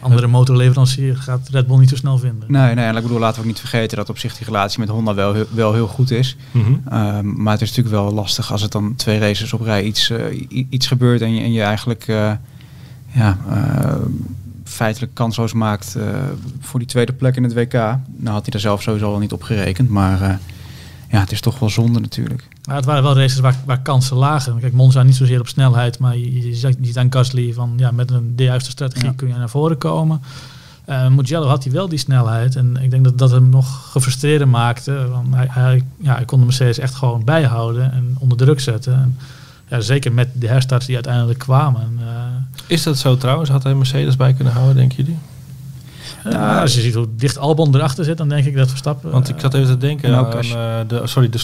andere 0.00 0.26
motorleverancier 0.26 1.16
gaat 1.16 1.48
Red 1.50 1.66
Bull 1.66 1.78
niet 1.78 1.88
zo 1.88 1.96
snel 1.96 2.18
vinden. 2.18 2.52
Nee, 2.52 2.74
nee, 2.74 2.84
en 2.84 2.96
ik 2.96 3.02
bedoel, 3.02 3.18
laten 3.18 3.34
we 3.34 3.40
ook 3.40 3.46
niet 3.46 3.60
vergeten 3.60 3.96
dat 3.96 4.08
op 4.08 4.18
zich 4.18 4.36
die 4.36 4.46
relatie 4.46 4.80
met 4.80 4.88
Honda 4.88 5.14
wel, 5.14 5.34
heel, 5.34 5.46
wel 5.50 5.72
heel 5.72 5.86
goed 5.86 6.10
is. 6.10 6.36
Mm 6.50 6.62
-hmm. 6.62 6.98
um, 6.98 7.42
maar 7.42 7.52
het 7.52 7.62
is 7.62 7.68
natuurlijk 7.68 7.94
wel 7.94 8.12
lastig 8.12 8.52
als 8.52 8.62
het 8.62 8.72
dan 8.72 8.94
twee 8.96 9.18
races 9.18 9.52
op 9.52 9.60
rij 9.60 9.82
iets, 9.82 10.12
iets 10.48 10.86
gebeurt 10.86 11.20
en 11.20 11.34
je, 11.34 11.40
en 11.40 11.52
je 11.52 11.62
eigenlijk 11.62 12.06
ja, 13.06 13.38
feitelijk 14.64 15.14
kansloos 15.14 15.52
maakt 15.52 15.96
voor 16.60 16.78
die 16.78 16.88
tweede 16.88 17.12
plek 17.12 17.36
in 17.36 17.42
het 17.42 17.54
WK. 17.54 17.72
Nou 17.72 17.98
had 18.22 18.42
hij 18.42 18.50
daar 18.50 18.60
zelf 18.60 18.82
sowieso 18.82 19.12
al 19.12 19.18
niet 19.18 19.32
op 19.32 19.42
gerekend, 19.42 19.88
maar 19.90 20.40
ja, 21.10 21.20
het 21.20 21.32
is 21.32 21.40
toch 21.40 21.58
wel 21.58 21.70
zonde 21.70 22.00
natuurlijk. 22.00 22.48
Maar 22.64 22.76
het 22.76 22.84
waren 22.84 23.02
wel 23.02 23.16
races 23.16 23.40
waar, 23.40 23.56
waar 23.64 23.80
kansen 23.80 24.16
lagen. 24.16 24.58
Kijk, 24.58 24.72
Monza 24.72 25.02
niet 25.02 25.16
zozeer 25.16 25.40
op 25.40 25.48
snelheid, 25.48 25.98
maar 25.98 26.16
je, 26.16 26.48
je 26.48 26.54
ziet 26.54 26.98
aan 26.98 27.12
Gasly 27.12 27.52
van 27.52 27.72
ja, 27.76 27.90
met 27.90 28.10
een, 28.10 28.36
de 28.36 28.42
juiste 28.42 28.70
strategie 28.70 29.14
kun 29.14 29.28
je 29.28 29.34
naar 29.34 29.48
voren 29.48 29.78
komen. 29.78 30.22
Uh, 30.88 31.08
Mugello 31.08 31.46
had 31.46 31.64
hij 31.64 31.72
wel 31.72 31.88
die 31.88 31.98
snelheid 31.98 32.56
en 32.56 32.76
ik 32.80 32.90
denk 32.90 33.04
dat 33.04 33.18
dat 33.18 33.30
hem 33.30 33.48
nog 33.48 33.90
gefrustreerder 33.90 34.48
maakte. 34.48 35.08
Want 35.08 35.34
hij, 35.34 35.46
hij, 35.50 35.82
ja, 35.96 36.14
hij 36.14 36.24
kon 36.24 36.38
de 36.38 36.44
Mercedes 36.44 36.78
echt 36.78 36.94
gewoon 36.94 37.24
bijhouden 37.24 37.92
en 37.92 38.16
onder 38.18 38.38
druk 38.38 38.60
zetten. 38.60 38.94
En, 38.94 39.18
ja, 39.68 39.80
zeker 39.80 40.12
met 40.12 40.28
de 40.32 40.48
herstarts 40.48 40.86
die 40.86 40.94
uiteindelijk 40.94 41.38
kwamen. 41.38 41.98
Uh, 42.00 42.06
Is 42.66 42.82
dat 42.82 42.98
zo 42.98 43.16
trouwens? 43.16 43.50
Had 43.50 43.62
hij 43.62 43.74
Mercedes 43.74 44.16
bij 44.16 44.32
kunnen 44.32 44.52
houden, 44.52 44.76
denken 44.76 44.96
jullie? 44.96 45.18
Ja, 46.30 46.60
als 46.60 46.74
je 46.74 46.80
ziet 46.80 46.94
hoe 46.94 47.06
dicht 47.16 47.38
Albon 47.38 47.74
erachter 47.74 48.04
zit, 48.04 48.16
dan 48.16 48.28
denk 48.28 48.44
ik 48.44 48.56
dat 48.56 48.68
Verstappen... 48.68 49.10
Want 49.10 49.28
ik 49.28 49.40
zat 49.40 49.54
even 49.54 49.66
te 49.66 49.76
denken 49.76 50.16
aan, 50.16 50.26
uh, 50.26 50.52
de, 50.86 51.00
sorry, 51.04 51.28
de 51.28 51.38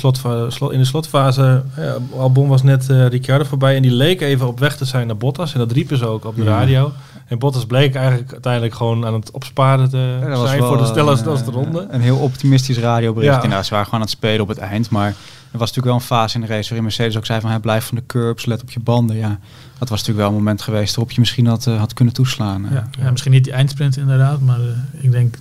in 0.70 0.78
de 0.78 0.84
slotfase, 0.84 1.62
ja, 1.76 1.96
Albon 2.16 2.48
was 2.48 2.62
net 2.62 2.88
uh, 2.90 3.06
Ricciardo 3.06 3.44
voorbij 3.44 3.76
en 3.76 3.82
die 3.82 3.90
leek 3.90 4.20
even 4.20 4.46
op 4.46 4.58
weg 4.58 4.76
te 4.76 4.84
zijn 4.84 5.06
naar 5.06 5.16
Bottas. 5.16 5.52
En 5.52 5.58
dat 5.58 5.72
riepen 5.72 5.98
ze 5.98 6.06
ook 6.06 6.24
op 6.24 6.36
de 6.36 6.44
radio. 6.44 6.92
En 7.26 7.38
Bottas 7.38 7.66
bleek 7.66 7.94
eigenlijk 7.94 8.32
uiteindelijk 8.32 8.74
gewoon 8.74 9.06
aan 9.06 9.14
het 9.14 9.30
opsparen 9.30 9.90
te 9.90 10.16
ja, 10.20 10.46
zijn 10.46 10.62
voor 10.62 10.76
de 10.76 10.86
snelste 10.86 11.50
ronde. 11.50 11.86
Een 11.90 12.00
heel 12.00 12.16
optimistisch 12.16 12.78
radiobericht. 12.78 13.42
Ja. 13.42 13.48
Nou, 13.48 13.62
ze 13.62 13.70
waren 13.70 13.84
gewoon 13.84 14.00
aan 14.00 14.06
het 14.06 14.16
spelen 14.16 14.40
op 14.40 14.48
het 14.48 14.58
eind, 14.58 14.90
maar... 14.90 15.14
Er 15.52 15.58
was 15.58 15.68
natuurlijk 15.68 15.86
wel 15.86 15.94
een 15.94 16.18
fase 16.18 16.34
in 16.34 16.40
de 16.40 16.46
race 16.46 16.64
waarin 16.64 16.82
Mercedes 16.82 17.16
ook 17.16 17.26
zei 17.26 17.40
van... 17.40 17.50
hij 17.50 17.58
blijft 17.58 17.86
van 17.86 17.96
de 17.96 18.06
curbs, 18.06 18.44
let 18.44 18.62
op 18.62 18.70
je 18.70 18.80
banden. 18.80 19.16
Ja, 19.16 19.38
dat 19.78 19.88
was 19.88 19.98
natuurlijk 19.98 20.18
wel 20.18 20.28
een 20.28 20.34
moment 20.34 20.62
geweest 20.62 20.94
waarop 20.94 21.12
je 21.14 21.20
misschien 21.20 21.46
had, 21.46 21.66
uh, 21.66 21.78
had 21.78 21.92
kunnen 21.92 22.14
toeslaan. 22.14 22.66
Ja, 22.70 22.88
ja, 22.98 23.10
misschien 23.10 23.32
niet 23.32 23.44
die 23.44 23.52
eindsprint 23.52 23.96
inderdaad, 23.96 24.40
maar 24.40 24.60
uh, 24.60 24.66
ik 24.90 25.10
denk 25.10 25.38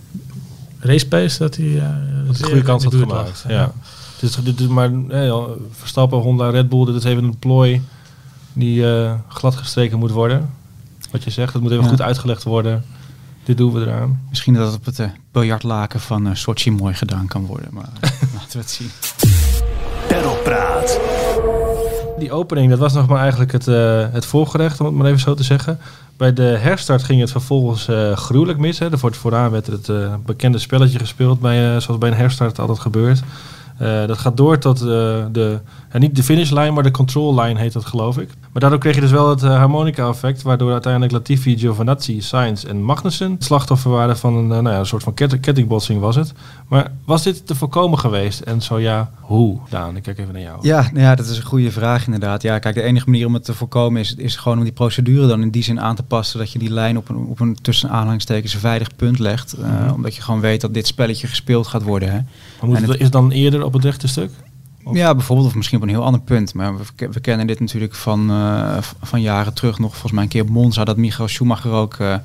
race 0.79 1.07
pace 1.07 1.37
dat 1.37 1.55
hij... 1.55 1.65
Uh, 1.65 1.83
dat 2.27 2.39
een 2.39 2.45
goede 2.45 2.61
kans 2.61 2.83
had 2.83 2.95
gemaakt, 2.95 3.45
ja. 3.47 3.71
Dus 4.19 4.35
dit 4.35 4.59
is 4.59 4.67
maar 4.67 4.91
eh, 5.09 5.43
Verstappen, 5.71 6.19
Honda, 6.19 6.49
Red 6.49 6.69
Bull, 6.69 6.85
dit 6.85 6.95
is 6.95 7.03
even 7.03 7.23
een 7.23 7.37
plooi 7.37 7.81
die 8.53 8.85
glad 9.27 9.55
gestreken 9.55 9.99
moet 9.99 10.11
worden. 10.11 10.49
Wat 11.11 11.23
je 11.23 11.29
zegt, 11.29 11.53
dat 11.53 11.61
moet 11.61 11.71
even 11.71 11.87
goed 11.87 12.01
uitgelegd 12.01 12.43
worden. 12.43 12.85
Dit 13.43 13.57
doen 13.57 13.73
we 13.73 13.81
eraan. 13.81 14.21
Misschien 14.29 14.53
dat 14.53 14.65
het 14.65 14.75
op 14.75 14.85
het 14.85 15.11
biljartlaken 15.31 15.99
van 15.99 16.35
Sochi 16.35 16.71
mooi 16.71 16.93
gedaan 16.93 17.27
kan 17.27 17.45
worden, 17.45 17.69
maar 17.73 17.89
laten 18.35 18.51
we 18.51 18.57
het 18.57 18.69
zien. 18.69 18.89
Perropraat. 20.43 20.99
Die 22.17 22.31
opening, 22.31 22.69
dat 22.69 22.79
was 22.79 22.93
nog 22.93 23.07
maar 23.07 23.21
eigenlijk 23.21 23.51
het, 23.51 23.67
uh, 23.67 24.05
het 24.11 24.25
voorgerecht, 24.25 24.79
om 24.79 24.85
het 24.85 24.95
maar 24.95 25.05
even 25.05 25.19
zo 25.19 25.33
te 25.33 25.43
zeggen. 25.43 25.79
Bij 26.17 26.33
de 26.33 26.43
herstart 26.43 27.03
ging 27.03 27.19
het 27.19 27.31
vervolgens 27.31 27.87
uh, 27.89 28.17
gruwelijk 28.17 28.59
mis. 28.59 28.79
Hè. 28.79 28.89
Wordt 28.89 29.17
vooraan 29.17 29.51
werd 29.51 29.67
het 29.67 29.87
uh, 29.87 30.13
bekende 30.25 30.57
spelletje 30.57 30.99
gespeeld, 30.99 31.39
bij, 31.39 31.79
zoals 31.79 31.99
bij 31.99 32.09
een 32.09 32.17
herstart 32.17 32.59
altijd 32.59 32.79
gebeurt. 32.79 33.21
dat 34.07 34.17
gaat 34.17 34.37
door 34.37 34.57
tot 34.57 34.79
de, 34.79 35.59
niet 35.97 36.15
de 36.15 36.23
finishlijn, 36.23 36.73
maar 36.73 36.83
de 36.83 36.91
control 36.91 37.41
line 37.41 37.59
heet 37.59 37.73
dat 37.73 37.85
geloof 37.85 38.17
ik. 38.17 38.29
Maar 38.51 38.61
daardoor 38.61 38.79
kreeg 38.79 38.95
je 38.95 39.01
dus 39.01 39.11
wel 39.11 39.29
het 39.29 39.43
uh, 39.43 39.57
harmonica-effect, 39.57 40.41
waardoor 40.41 40.71
uiteindelijk 40.71 41.13
Latifi, 41.13 41.57
Giovinazzi, 41.57 42.21
Sainz 42.21 42.63
en 42.63 42.83
Magnussen 42.83 43.35
slachtoffer 43.39 43.91
waren 43.91 44.17
van 44.17 44.35
een, 44.35 44.47
nou 44.47 44.69
ja, 44.69 44.79
een 44.79 44.85
soort 44.85 45.03
van 45.03 45.13
kettingbotsing 45.13 45.99
was 45.99 46.15
het. 46.15 46.33
Maar 46.67 46.91
was 47.05 47.23
dit 47.23 47.47
te 47.47 47.55
voorkomen 47.55 47.99
geweest? 47.99 48.39
En 48.39 48.61
zo 48.61 48.79
ja, 48.79 49.11
hoe? 49.19 49.59
Daan, 49.69 49.95
ik 49.95 50.03
kijk 50.03 50.17
even 50.17 50.33
naar 50.33 50.41
jou. 50.41 50.57
Ja, 50.61 50.81
nou 50.81 50.99
ja, 50.99 51.15
dat 51.15 51.25
is 51.25 51.37
een 51.37 51.43
goede 51.43 51.71
vraag 51.71 52.05
inderdaad. 52.05 52.41
Ja, 52.41 52.59
kijk, 52.59 52.75
de 52.75 52.81
enige 52.81 53.09
manier 53.09 53.27
om 53.27 53.33
het 53.33 53.45
te 53.45 53.53
voorkomen 53.53 54.01
is, 54.01 54.15
is 54.15 54.35
gewoon 54.35 54.57
om 54.57 54.63
die 54.63 54.73
procedure 54.73 55.27
dan 55.27 55.41
in 55.41 55.49
die 55.49 55.63
zin 55.63 55.81
aan 55.81 55.95
te 55.95 56.03
passen 56.03 56.39
dat 56.39 56.51
je 56.51 56.59
die 56.59 56.71
lijn 56.71 56.97
op 56.97 57.09
een, 57.09 57.17
op 57.17 57.39
een 57.39 57.57
tussen 57.61 57.89
aanhalingstekens 57.89 58.55
veilig 58.55 58.95
punt 58.95 59.19
legt. 59.19 59.55
Uh, 59.59 59.65
mm 59.65 59.77
-hmm. 59.77 59.93
Omdat 59.93 60.15
je 60.15 60.21
gewoon 60.21 60.39
weet 60.39 60.61
dat 60.61 60.73
dit 60.73 60.87
spelletje 60.87 61.27
gespeeld 61.27 61.67
gaat 61.67 61.83
worden. 61.83 62.11
Hè. 62.11 62.19
Maar 62.59 62.69
moet 62.69 62.81
het, 62.81 62.89
is 62.89 63.03
het 63.03 63.11
dan 63.11 63.31
eerder 63.31 63.63
op 63.63 63.73
het 63.73 63.83
rechte 63.83 64.07
stuk? 64.07 64.31
Ja, 64.93 65.15
bijvoorbeeld, 65.15 65.47
of 65.47 65.55
misschien 65.55 65.77
op 65.77 65.83
een 65.83 65.89
heel 65.89 66.03
ander 66.03 66.21
punt. 66.21 66.53
Maar 66.53 66.77
we, 66.77 67.09
we 67.11 67.19
kennen 67.19 67.47
dit 67.47 67.59
natuurlijk 67.59 67.95
van, 67.95 68.31
uh, 68.31 68.77
van 69.01 69.21
jaren 69.21 69.53
terug 69.53 69.79
nog. 69.79 69.91
Volgens 69.91 70.11
mij 70.11 70.23
een 70.23 70.29
keer 70.29 70.41
op 70.41 70.49
Monza 70.49 70.83
dat 70.83 70.97
Michael 70.97 71.27
Schumacher 71.27 71.71
ook 71.71 71.97
uh, 71.97 72.15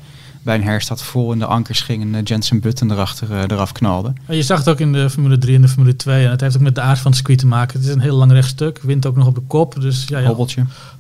bij 0.43 0.55
een 0.55 0.63
herstad 0.63 1.03
vol 1.03 1.33
in 1.33 1.39
de 1.39 1.47
ankers 1.47 1.81
ging 1.81 2.03
en 2.03 2.15
uh, 2.15 2.21
Jensen 2.25 2.61
Button 2.61 2.91
erachter 2.91 3.53
eraf 3.53 3.73
knalde. 3.73 4.13
Je 4.29 4.43
zag 4.43 4.59
het 4.59 4.69
ook 4.69 4.81
in 4.81 4.93
de 4.93 5.11
Formule 5.11 5.39
3 5.39 5.55
en 5.55 5.63
de 5.63 5.69
Formule 5.69 5.97
2. 5.97 6.25
En 6.25 6.31
het 6.31 6.41
heeft 6.41 6.57
ook 6.57 6.63
met 6.63 6.75
de 6.75 6.81
aard 6.81 6.99
van 6.99 7.07
het 7.07 7.17
circuit 7.17 7.39
te 7.39 7.47
maken. 7.47 7.79
Het 7.79 7.89
is 7.89 7.95
een 7.95 8.01
heel 8.01 8.17
lang 8.17 8.33
rechtstuk, 8.33 8.79
wint 8.83 9.07
ook 9.07 9.17
nog 9.17 9.27
op 9.27 9.35
de 9.35 9.43
kop. 9.47 9.81
Dus 9.81 10.05
ja, 10.09 10.19
ja 10.19 10.35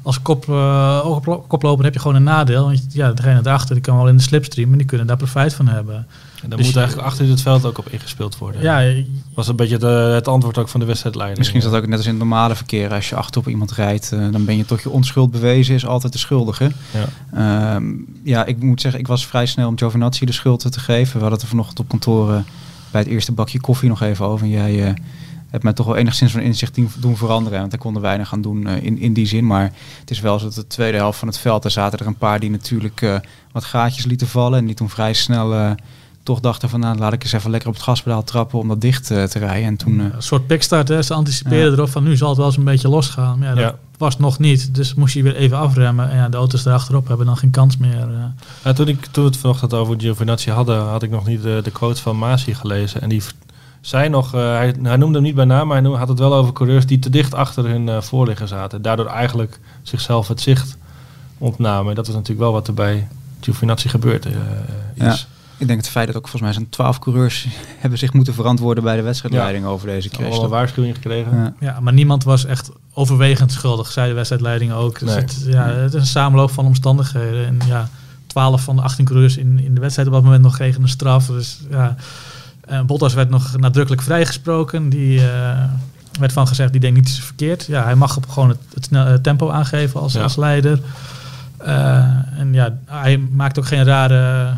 als 0.02 0.22
kop, 0.22 0.44
koploper 1.48 1.84
heb 1.84 1.94
je 1.94 2.00
gewoon 2.00 2.16
een 2.16 2.22
nadeel. 2.22 2.64
Want 2.64 2.84
ja, 2.88 3.12
degene 3.12 3.38
erachter 3.38 3.74
die 3.74 3.84
kan 3.84 3.96
wel 3.96 4.08
in 4.08 4.16
de 4.16 4.22
slipstream 4.22 4.72
en 4.72 4.78
die 4.78 4.86
kunnen 4.86 5.06
daar 5.06 5.16
profijt 5.16 5.54
van 5.54 5.68
hebben. 5.68 6.06
En 6.44 6.50
dan 6.50 6.58
dus 6.58 6.66
moet 6.66 6.76
eigenlijk 6.76 7.06
achter 7.06 7.28
het 7.28 7.42
veld 7.42 7.64
ook 7.64 7.78
op 7.78 7.88
ingespeeld 7.88 8.38
worden. 8.38 8.62
Ja, 8.62 9.02
was 9.34 9.48
een 9.48 9.56
beetje 9.56 9.78
de, 9.78 9.86
het 9.86 10.28
antwoord 10.28 10.58
ook 10.58 10.68
van 10.68 10.80
de 10.80 10.86
wedstrijdleider. 10.86 11.38
Misschien 11.38 11.58
is 11.58 11.64
dat 11.64 11.74
ook 11.74 11.86
net 11.86 11.96
als 11.96 12.06
in 12.06 12.10
het 12.10 12.20
normale 12.20 12.54
verkeer. 12.54 12.92
Als 12.92 13.08
je 13.08 13.16
achter 13.16 13.40
op 13.40 13.48
iemand 13.48 13.72
rijdt, 13.72 14.10
uh, 14.14 14.32
dan 14.32 14.44
ben 14.44 14.56
je 14.56 14.64
toch 14.64 14.80
je 14.80 14.90
onschuld 14.90 15.30
bewezen, 15.30 15.74
is 15.74 15.86
altijd 15.86 16.12
de 16.12 16.18
schuldige. 16.18 16.70
Ja. 17.32 17.74
Um, 17.74 18.06
ja, 18.22 18.44
ik 18.44 18.62
moet 18.62 18.80
zeggen, 18.80 19.00
ik 19.00 19.06
was 19.06 19.26
vrij 19.26 19.46
snel 19.46 19.68
om 19.68 19.78
Giovinazzi 19.78 20.24
de 20.24 20.32
schuld 20.32 20.72
te 20.72 20.80
geven. 20.80 21.12
We 21.12 21.18
hadden 21.18 21.32
het 21.32 21.42
er 21.42 21.48
vanochtend 21.48 21.80
op 21.80 21.88
kantoor 21.88 22.30
uh, 22.30 22.36
bij 22.90 23.00
het 23.00 23.10
eerste 23.10 23.32
bakje 23.32 23.60
koffie 23.60 23.88
nog 23.88 24.02
even 24.02 24.26
over. 24.26 24.46
En 24.46 24.52
jij 24.52 24.74
uh, 24.74 24.92
hebt 25.50 25.62
mij 25.64 25.72
toch 25.72 25.86
wel 25.86 25.96
enigszins 25.96 26.32
van 26.32 26.40
inzicht 26.40 26.78
doen 27.00 27.16
veranderen. 27.16 27.58
Want 27.58 27.70
daar 27.70 27.80
konden 27.80 28.02
weinig 28.02 28.28
gaan 28.28 28.42
doen 28.42 28.68
in, 28.68 28.98
in 28.98 29.12
die 29.12 29.26
zin. 29.26 29.46
Maar 29.46 29.72
het 30.00 30.10
is 30.10 30.20
wel 30.20 30.38
zo 30.38 30.44
dat 30.44 30.54
de 30.54 30.66
tweede 30.66 30.96
helft 30.96 31.18
van 31.18 31.28
het 31.28 31.38
veld, 31.38 31.62
daar 31.62 31.70
zaten 31.70 31.98
er 31.98 32.06
een 32.06 32.18
paar 32.18 32.40
die 32.40 32.50
natuurlijk 32.50 33.20
wat 33.52 33.64
gaatjes 33.64 34.04
lieten 34.04 34.28
vallen. 34.28 34.58
En 34.58 34.66
die 34.66 34.74
toen 34.74 34.90
vrij 34.90 35.12
snel 35.12 35.76
toch 36.24 36.40
dachten 36.40 36.68
van 36.68 36.80
nou 36.80 36.98
laat 36.98 37.12
ik 37.12 37.22
eens 37.22 37.32
even 37.32 37.50
lekker 37.50 37.68
op 37.68 37.74
het 37.74 37.82
gaspedaal 37.82 38.24
trappen 38.24 38.58
om 38.58 38.68
dat 38.68 38.80
dicht 38.80 39.10
eh, 39.10 39.24
te 39.24 39.38
rijden. 39.38 39.68
En 39.68 39.76
toen, 39.76 40.00
eh, 40.00 40.06
Een 40.14 40.22
soort 40.22 40.46
pickstart, 40.46 40.88
hè. 40.88 41.02
Ze 41.02 41.14
anticipeerden 41.14 41.66
Ja. 41.70 41.72
erop 41.76 41.88
van 41.88 42.02
nu 42.02 42.16
zal 42.16 42.28
het 42.28 42.36
wel 42.36 42.46
eens 42.46 42.56
een 42.56 42.64
beetje 42.64 42.88
losgaan. 42.88 43.38
Maar 43.38 43.48
ja, 43.48 43.54
dat 43.54 43.64
Ja. 43.64 43.74
was 43.98 44.18
nog 44.18 44.38
niet. 44.38 44.74
Dus 44.74 44.94
moest 44.94 45.14
je 45.14 45.22
weer 45.22 45.36
even 45.36 45.56
afremmen. 45.58 46.10
En 46.10 46.16
ja, 46.16 46.28
de 46.28 46.36
auto's 46.36 46.64
erachterop 46.64 47.08
hebben 47.08 47.26
dan 47.26 47.36
geen 47.36 47.50
kans 47.50 47.76
meer. 47.76 48.00
eh. 48.08 48.24
Ja, 48.64 48.72
toen, 48.72 48.88
ik, 48.88 49.06
toen 49.06 49.24
we 49.24 49.30
het 49.30 49.38
vanochtend 49.38 49.74
over 49.74 49.94
Giovinazzi 50.00 50.50
hadden, 50.50 50.82
had 50.82 51.02
ik 51.02 51.10
nog 51.10 51.26
niet 51.26 51.42
de, 51.42 51.60
de 51.64 51.70
quote 51.70 52.02
van 52.02 52.16
Masi 52.18 52.54
gelezen. 52.54 53.00
En 53.00 53.08
die 53.08 53.22
zei 53.80 54.08
nog, 54.08 54.34
eh, 54.34 54.40
hij, 54.40 54.74
hij 54.82 54.96
noemde 54.96 55.14
hem 55.14 55.22
niet 55.26 55.34
bij 55.34 55.44
naam, 55.44 55.66
maar 55.66 55.76
hij 55.76 55.82
noemde- 55.84 55.98
had 55.98 56.08
het 56.08 56.18
wel 56.18 56.34
over 56.34 56.52
coureurs 56.52 56.86
die 56.86 56.98
te 56.98 57.10
dicht 57.10 57.34
achter 57.34 57.64
hun 57.68 58.02
voorligger 58.02 58.48
zaten. 58.48 58.82
Daardoor 58.82 59.06
eigenlijk 59.06 59.60
zichzelf 59.82 60.28
het 60.28 60.40
zicht 60.40 60.76
ontnamen. 61.38 61.88
En 61.88 61.94
dat 61.94 62.08
is 62.08 62.14
natuurlijk 62.14 62.40
wel 62.40 62.52
wat 62.52 62.68
er 62.68 62.74
bij 62.74 63.08
Giovinazzi 63.40 63.88
gebeurd 63.88 64.26
eh, 64.26 64.32
is. 65.08 65.26
Ik 65.64 65.70
denk 65.70 65.80
het 65.82 65.90
feit 65.90 66.06
dat 66.06 66.16
ook 66.16 66.22
volgens 66.28 66.42
mij 66.42 66.52
zijn 66.52 66.68
twaalf 66.68 66.98
coureurs 66.98 67.46
hebben 67.82 67.98
zich 67.98 68.12
moeten 68.12 68.34
verantwoorden 68.34 68.84
bij 68.84 68.96
de 68.96 69.02
wedstrijdleiding 69.02 69.64
over 69.64 69.86
deze 69.86 70.08
crash. 70.08 70.20
Allemaal 70.26 70.44
een 70.44 70.50
waarschuwing 70.50 70.94
gekregen. 70.94 71.36
Ja. 71.36 71.52
Ja, 71.60 71.80
maar 71.80 71.92
niemand 71.92 72.24
was 72.24 72.44
echt 72.44 72.70
overwegend 72.92 73.52
schuldig, 73.52 73.90
zei 73.92 74.08
de 74.08 74.14
wedstrijdleiding 74.14 74.72
ook. 74.72 74.98
Dus 74.98 75.08
Nee. 75.08 75.18
het, 75.18 75.44
ja, 75.46 75.66
het 75.68 75.94
is 75.94 76.00
een 76.00 76.06
samenloop 76.06 76.50
van 76.50 76.64
omstandigheden. 76.66 77.46
En 77.46 77.58
ja, 77.66 77.88
12 78.26 78.62
van 78.62 78.76
de 78.76 78.82
18 78.82 79.04
coureurs 79.04 79.36
in, 79.36 79.58
in 79.64 79.74
de 79.74 79.80
wedstrijd 79.80 80.08
op 80.08 80.14
dat 80.14 80.22
moment 80.24 80.42
nog 80.42 80.54
kregen 80.56 80.82
een 80.82 80.88
straf. 80.88 81.26
Dus 81.26 81.60
ja, 81.70 81.96
eh, 82.60 82.80
Bottas 82.82 83.14
werd 83.14 83.30
nog 83.30 83.56
nadrukkelijk 83.56 84.02
vrijgesproken. 84.02 84.88
Die 84.88 85.30
eh, 85.30 85.58
werd 86.20 86.32
van 86.32 86.46
gezegd, 86.48 86.72
die 86.72 86.80
denkt 86.80 86.96
niet 86.96 87.10
verkeerd. 87.10 87.64
Ja, 87.64 87.84
hij 87.84 87.94
mag 87.94 88.16
op 88.16 88.28
gewoon 88.28 88.48
het, 88.48 88.58
het 88.74 88.84
snel- 88.84 89.06
eh, 89.06 89.14
tempo 89.14 89.50
aangeven 89.50 90.00
als, 90.00 90.12
Ja. 90.12 90.22
als 90.22 90.36
leider. 90.36 90.80
Eh, 91.56 91.96
en 92.38 92.52
ja, 92.52 92.76
hij 92.86 93.18
maakt 93.18 93.58
ook 93.58 93.66
geen 93.66 93.84
rare 93.84 94.50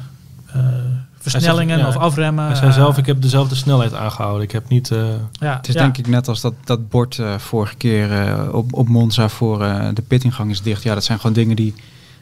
versnellingen 1.30 1.78
ja, 1.78 1.88
of 1.88 1.97
afremmen. 1.97 2.45
Hij 2.47 2.54
zei 2.54 2.68
Eh, 2.68 2.75
zelf, 2.76 2.99
ik 2.99 3.06
heb 3.06 3.23
dezelfde 3.23 3.54
snelheid 3.54 3.95
aangehouden. 3.95 4.42
Ik 4.42 4.50
heb 4.52 4.68
niet... 4.68 4.90
eh, 4.90 4.99
ja, 5.33 5.56
Het 5.56 5.68
is 5.68 5.75
ja. 5.75 5.80
denk 5.80 5.99
ik 5.99 6.06
net 6.09 6.28
als 6.28 6.40
dat, 6.40 6.54
dat 6.64 6.88
bord 6.88 7.18
eh, 7.18 7.38
vorige 7.38 7.75
keer 7.76 8.12
eh, 8.12 8.49
op, 8.54 8.73
op 8.73 8.88
Monza 8.88 9.28
voor 9.28 9.62
eh, 9.64 9.88
de 9.95 10.02
pittingang 10.02 10.50
is 10.50 10.62
dicht. 10.62 10.83
Ja, 10.83 10.95
dat 10.95 11.04
zijn 11.04 11.18
gewoon 11.21 11.35
dingen 11.37 11.56
die, 11.56 11.75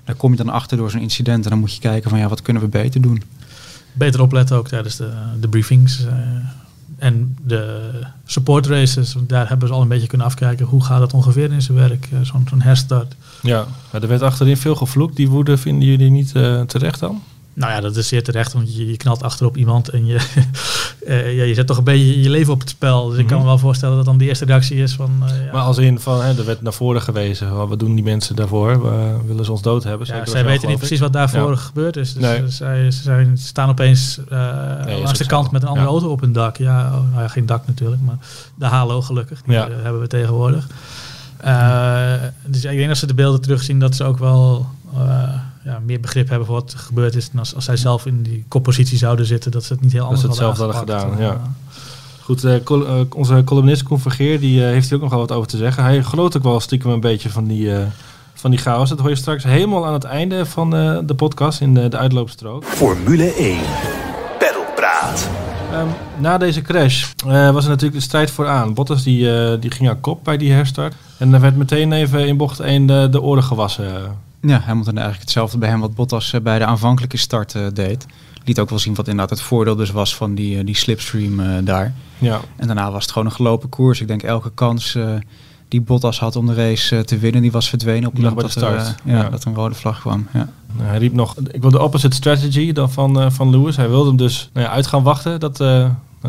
daar 0.04 0.14
kom 0.14 0.30
je 0.30 0.37
dan 0.37 0.49
achter 0.49 0.76
door 0.76 0.90
zo'n 0.90 1.00
incident. 1.00 1.44
En 1.44 1.50
dan 1.50 1.58
moet 1.58 1.75
je 1.75 1.80
kijken 1.80 2.11
van 2.11 2.18
ja, 2.18 2.28
wat 2.28 2.42
kunnen 2.42 2.62
we 2.62 2.68
beter 2.68 3.00
doen. 3.00 3.23
beter 3.92 4.20
opletten 4.20 4.56
ook 4.56 4.68
tijdens 4.68 4.96
de, 4.96 5.11
de 5.40 5.49
briefings. 5.49 6.04
eh, 6.06 6.12
en 6.99 7.37
de 7.46 7.90
support 8.25 8.66
races, 8.66 9.14
want 9.14 9.28
daar 9.28 9.49
hebben 9.49 9.68
ze 9.68 9.75
al 9.75 9.82
een 9.82 9.88
beetje 9.88 10.06
kunnen 10.06 10.26
afkijken. 10.26 10.66
Hoe 10.66 10.84
gaat 10.84 11.00
het 11.00 11.12
ongeveer 11.14 11.52
in 11.52 11.62
zijn 11.62 11.78
werk, 11.78 12.08
zo'n 12.23 12.46
zo'n 12.49 12.61
herstart. 12.61 13.14
ja, 13.42 13.64
Ja, 13.92 14.00
er 14.00 14.08
werd 14.08 14.23
achterin 14.23 14.56
veel 14.56 14.75
gevloekt. 14.75 15.16
Die 15.16 15.28
woede 15.28 15.56
vinden 15.56 15.88
jullie 15.88 16.11
niet 16.11 16.32
eh, 16.34 16.61
terecht 16.61 17.00
dan? 17.00 17.23
Nou 17.54 17.73
ja, 17.73 17.80
dat 17.80 17.96
is 17.96 18.08
zeer 18.08 18.23
terecht, 18.23 18.52
want 18.52 18.76
je, 18.76 18.90
je 18.90 18.96
knalt 18.96 19.23
achterop 19.23 19.56
iemand 19.56 19.88
en 19.88 20.06
je, 20.06 20.14
eh, 21.06 21.37
ja, 21.37 21.44
je 21.44 21.54
zet 21.54 21.66
toch 21.66 21.76
een 21.78 21.84
beetje 21.84 22.23
je 22.23 22.30
leven 22.30 22.52
op 22.52 22.61
het 22.61 22.68
spel. 22.68 23.08
Dus 23.08 23.18
ik 23.18 23.25
kan 23.26 23.32
me 23.37 23.38
Mhm. 23.42 23.49
wel 23.49 23.58
voorstellen 23.58 23.96
dat 23.96 24.04
dan 24.04 24.18
de 24.18 24.25
eerste 24.25 24.44
reactie 24.44 24.76
is 24.76 24.92
van... 24.94 25.11
eh, 25.28 25.44
ja, 25.46 25.52
Maar 25.52 25.62
als 25.62 25.78
in 25.78 25.99
van, 26.00 26.23
hè, 26.23 26.38
er 26.38 26.44
werd 26.44 26.62
naar 26.62 26.73
voren 26.73 27.02
gewezen. 27.02 27.66
Wat 27.68 27.78
doen 27.78 27.94
die 27.94 28.04
mensen 28.04 28.37
daarvoor? 28.37 28.82
We 28.82 29.16
willen 29.26 29.44
ze 29.44 29.50
ons 29.52 29.62
dood 29.62 29.84
hebben? 29.84 30.06
ja, 30.06 30.26
zij 30.26 30.44
weten 30.44 30.68
niet 30.68 30.78
precies 30.78 31.00
wat 31.00 31.12
daarvoor 31.12 31.50
Ja. 31.50 31.56
gebeurd 31.56 31.96
is. 31.96 32.12
Dus 32.12 32.23
Nee. 32.23 32.37
eh, 32.37 32.44
zij, 32.49 32.90
ze 32.90 33.02
zijn, 33.02 33.38
staan 33.38 33.68
opeens 33.68 34.18
is 34.18 34.25
langs 35.02 35.18
de 35.18 35.26
kant 35.26 35.50
met 35.50 35.62
een 35.62 35.68
andere 35.68 35.87
auto 35.87 36.08
op 36.11 36.20
hun 36.20 36.32
dak. 36.32 36.56
Ja, 36.56 36.87
oh, 36.87 37.11
nou 37.11 37.23
ja, 37.23 37.28
geen 37.28 37.46
dak 37.46 37.66
natuurlijk, 37.66 38.02
maar 38.02 38.16
de 38.54 38.66
halo 38.66 39.02
gelukkig. 39.02 39.42
Die 39.42 39.54
Ja. 39.54 39.68
hebben 39.82 40.00
we 40.00 40.06
tegenwoordig. 40.06 40.66
Dus 42.46 42.64
ik 42.64 42.76
denk 42.76 42.88
dat 42.88 42.96
ze 42.99 43.06
de 43.06 43.14
beelden 43.14 43.40
terugzien 43.40 43.78
dat 43.78 43.94
ze 43.96 44.04
ook 44.04 44.18
wel 44.18 44.66
ja, 45.64 45.78
meer 45.87 46.00
begrip 46.00 46.28
hebben 46.28 46.47
voor 46.47 46.54
wat 46.56 46.73
er 46.73 46.78
gebeurd 46.78 47.14
is. 47.14 47.28
En 47.33 47.38
als, 47.38 47.54
als 47.54 47.64
zij 47.64 47.76
zelf 47.76 48.06
in 48.06 48.23
die 48.23 48.44
koppositie 48.49 48.99
zouden 48.99 49.26
zitten, 49.26 49.50
dat 49.50 49.64
ze 49.64 49.73
het 49.73 49.83
niet 49.83 49.92
heel 49.92 50.02
anders 50.02 50.21
ze 50.21 50.26
het 50.26 50.38
hadden 50.38 50.56
zelf 50.56 50.76
hadden 50.76 50.99
gedaan, 50.99 51.26
ja. 51.26 51.33
Eh, 51.33 51.40
Goed, 52.23 52.44
eh, 52.44 52.54
col- 52.64 52.87
eh, 52.87 53.00
onze 53.14 53.42
columnist 53.44 53.83
Koen 53.83 54.00
Vergeer, 54.00 54.40
die 54.40 54.64
eh, 54.64 54.71
heeft 54.71 54.87
hier 54.88 54.94
ook 54.97 55.02
nog 55.02 55.11
wel 55.11 55.21
wat 55.21 55.33
over 55.33 55.49
te 55.49 55.56
zeggen. 55.56 55.83
Hij 55.83 56.02
gelooft 56.02 56.37
ook 56.37 56.42
wel 56.42 56.61
stiekem 56.61 56.90
een 56.90 57.00
beetje 57.00 57.30
van 57.30 57.47
die, 57.47 57.75
eh, 57.76 57.87
van 58.35 58.50
die 58.50 58.61
chaos. 58.61 58.88
Dat 58.88 58.99
hoor 58.99 59.09
je 59.09 59.14
straks 59.16 59.44
helemaal 59.44 59.87
aan 59.87 59.92
het 59.92 60.04
einde 60.04 60.47
van 60.47 60.75
eh, 60.76 60.99
de 61.04 61.14
podcast 61.14 61.61
in 61.61 61.75
de, 61.75 61.88
de 61.88 61.97
uitloopstrook. 61.97 62.64
Formule 62.64 63.35
1. 63.35 63.59
Pedalpraat. 64.38 65.28
Ehm, 65.73 65.87
na 66.18 66.38
deze 66.38 66.62
crash 66.62 67.04
eh, 67.26 67.50
was 67.50 67.64
er 67.64 67.71
natuurlijk 67.71 68.00
de 68.00 68.04
strijd 68.06 68.30
vooraan. 68.30 68.75
Bottas 68.75 69.02
die, 69.02 69.35
eh, 69.52 69.61
die 69.61 69.71
ging 69.71 69.88
aan 69.88 70.00
kop 70.00 70.25
bij 70.25 70.37
die 70.37 70.52
herstart. 70.52 70.94
En 71.18 71.35
er 71.35 71.40
werd 71.40 71.56
meteen 71.56 71.92
even 71.92 72.26
in 72.26 72.37
bocht 72.37 72.61
1 72.61 72.87
de, 72.87 73.09
de 73.11 73.23
oren 73.23 73.42
gewassen. 73.44 73.92
Ja, 74.46 74.58
Hamilton 74.58 74.92
eigenlijk 74.94 75.20
hetzelfde 75.20 75.58
bij 75.58 75.68
hem 75.68 75.80
wat 75.80 75.94
Bottas 75.94 76.32
eh, 76.32 76.40
bij 76.40 76.58
de 76.58 76.64
aanvankelijke 76.64 77.16
start 77.16 77.54
eh, 77.54 77.66
deed. 77.74 78.06
Liet 78.44 78.58
ook 78.60 78.70
wel 78.70 78.78
zien 78.78 78.94
wat 78.94 79.08
inderdaad 79.08 79.30
het 79.38 79.46
voordeel 79.46 79.76
dus 79.76 79.90
was 79.90 80.16
van 80.16 80.34
die, 80.34 80.58
eh, 80.58 80.64
die 80.66 80.76
slipstream 80.76 81.64
daar. 81.64 81.94
Ja, 82.18 82.40
En 82.56 82.66
daarna 82.66 82.90
was 82.90 83.02
het 83.02 83.12
gewoon 83.12 83.28
een 83.28 83.34
gelopen 83.34 83.68
koers. 83.68 84.00
Ik 84.00 84.08
denk 84.08 84.22
elke 84.22 84.50
kans 84.54 84.98
die 85.68 85.80
Bottas 85.80 86.18
had 86.18 86.36
om 86.36 86.46
de 86.46 86.54
race 86.54 87.04
te 87.04 87.18
winnen, 87.18 87.42
die 87.42 87.52
was 87.52 87.68
verdwenen 87.68 88.06
op 88.08 88.12
het 88.12 88.22
Die 88.22 88.24
dat, 88.24 88.34
bij 88.34 88.44
de 88.54 88.66
er, 88.66 88.80
start. 88.80 88.98
ja, 89.04 89.16
Ja. 89.22 89.28
dat 89.28 89.44
een 89.44 89.54
rode 89.54 89.74
vlag 89.74 90.00
kwam. 90.00 90.26
Ja. 90.32 90.48
Nou, 90.72 90.88
hij 90.88 90.98
riep 90.98 91.12
nog, 91.12 91.36
ik 91.50 91.60
wil 91.60 91.70
de 91.70 91.82
opposite 91.82 92.16
strategy 92.16 92.72
dan 92.72 92.90
van, 92.90 93.32
van 93.32 93.50
Lewis. 93.50 93.76
Hij 93.76 93.88
wilde 93.88 94.08
hem 94.08 94.16
dus 94.16 94.50
nou 94.52 94.66
ja, 94.66 94.72
uit 94.72 94.86
gaan 94.86 95.02
wachten. 95.02 95.40
Dat, 95.40 95.58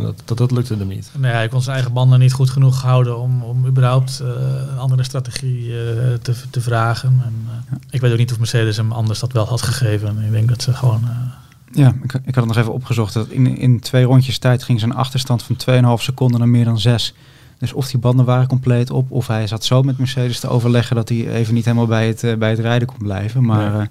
dat, 0.02 0.22
dat, 0.26 0.38
dat 0.38 0.52
lukte 0.52 0.76
hem 0.76 0.88
niet. 0.88 1.10
Nee, 1.18 1.32
hij 1.32 1.48
kon 1.48 1.62
zijn 1.62 1.76
eigen 1.76 1.94
banden 1.94 2.20
niet 2.20 2.34
goed 2.34 2.50
genoeg 2.50 2.82
houden 2.82 3.18
om, 3.20 3.42
om 3.44 3.66
überhaupt 3.68 4.20
eh, 4.20 4.28
een 4.72 4.78
andere 4.80 5.04
strategie 5.04 5.72
eh, 5.72 6.14
te, 6.22 6.36
te 6.50 6.62
vragen. 6.62 7.22
En, 7.26 7.34
eh, 7.70 7.78
Ik 7.90 8.02
weet 8.02 8.12
ook 8.12 8.18
niet 8.18 8.32
of 8.32 8.38
Mercedes 8.38 8.78
hem 8.78 8.92
anders 8.92 9.20
dat 9.20 9.32
wel 9.32 9.46
had 9.48 9.62
gegeven. 9.62 10.08
En 10.08 10.24
ik 10.26 10.32
denk 10.32 10.50
dat 10.50 10.62
ze 10.62 10.74
gewoon... 10.74 11.02
eh, 11.04 11.80
Ja, 11.84 11.88
ik, 12.04 12.14
ik 12.14 12.36
had 12.36 12.44
het 12.44 12.46
nog 12.46 12.58
even 12.58 12.74
opgezocht. 12.74 13.14
Dat 13.14 13.28
in, 13.28 13.58
in 13.58 13.80
twee 13.80 14.04
rondjes 14.04 14.38
tijd 14.38 14.64
ging 14.64 14.80
zijn 14.80 14.94
achterstand 14.94 15.44
van 15.44 15.58
2,5 16.00 16.04
seconden 16.04 16.40
naar 16.40 16.50
meer 16.50 16.66
dan 16.66 16.80
6. 16.80 17.14
Dus 17.58 17.74
of 17.74 17.88
die 17.90 18.00
banden 18.00 18.26
waren 18.26 18.48
compleet 18.48 18.90
op, 18.90 19.12
of 19.12 19.28
hij 19.28 19.48
zat 19.48 19.64
zo 19.66 19.82
met 19.84 19.98
Mercedes 19.98 20.40
te 20.40 20.48
overleggen 20.48 20.96
dat 20.96 21.10
hij 21.10 21.28
even 21.30 21.54
niet 21.54 21.66
helemaal 21.66 21.88
bij 21.88 22.08
het, 22.08 22.40
bij 22.40 22.50
het 22.50 22.60
rijden 22.60 22.88
kon 22.88 22.98
blijven. 22.98 23.46
Maar 23.46 23.78
Nee. 23.78 23.88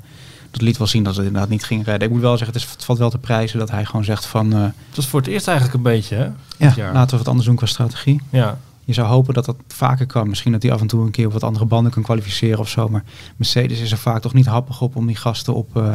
Dat 0.54 0.62
liet 0.62 0.78
wel 0.78 0.86
zien 0.86 1.02
dat 1.02 1.16
het 1.16 1.24
inderdaad 1.26 1.48
niet 1.50 1.64
ging 1.64 1.84
rijden. 1.84 2.06
Ik 2.06 2.12
moet 2.12 2.22
wel 2.22 2.36
zeggen, 2.36 2.56
het, 2.56 2.64
is, 2.66 2.70
het 2.72 2.84
valt 2.84 2.98
wel 2.98 3.10
te 3.10 3.18
prijzen 3.18 3.58
dat 3.58 3.70
hij 3.70 3.84
gewoon 3.84 4.04
zegt 4.04 4.26
van... 4.26 4.52
eh, 4.52 4.62
Het 4.62 4.96
was 4.96 5.06
voor 5.06 5.20
het 5.20 5.28
eerst 5.28 5.46
eigenlijk 5.48 5.76
een 5.76 5.82
beetje, 5.82 6.16
hè? 6.16 6.28
ja, 6.66 6.72
jaar. 6.76 6.92
laten 6.92 7.10
we 7.10 7.16
wat 7.18 7.28
anders 7.28 7.46
doen 7.46 7.56
qua 7.56 7.66
strategie. 7.66 8.20
Ja, 8.30 8.58
Je 8.84 8.92
zou 8.92 9.06
hopen 9.08 9.34
dat 9.34 9.44
dat 9.44 9.56
vaker 9.68 10.06
kan. 10.06 10.28
Misschien 10.28 10.52
dat 10.52 10.62
hij 10.62 10.72
af 10.72 10.80
en 10.80 10.86
toe 10.86 11.04
een 11.04 11.10
keer 11.10 11.26
op 11.26 11.32
wat 11.32 11.42
andere 11.44 11.64
banden 11.64 11.92
kan 11.92 12.02
kwalificeren 12.02 12.58
of 12.58 12.68
zo. 12.68 12.88
Maar 12.88 13.04
Mercedes 13.36 13.80
is 13.80 13.90
er 13.92 13.98
vaak 13.98 14.20
toch 14.22 14.34
niet 14.34 14.46
happig 14.46 14.80
op 14.80 14.96
om 14.96 15.06
die 15.06 15.16
gasten 15.16 15.54
op, 15.54 15.76
eh, 15.76 15.90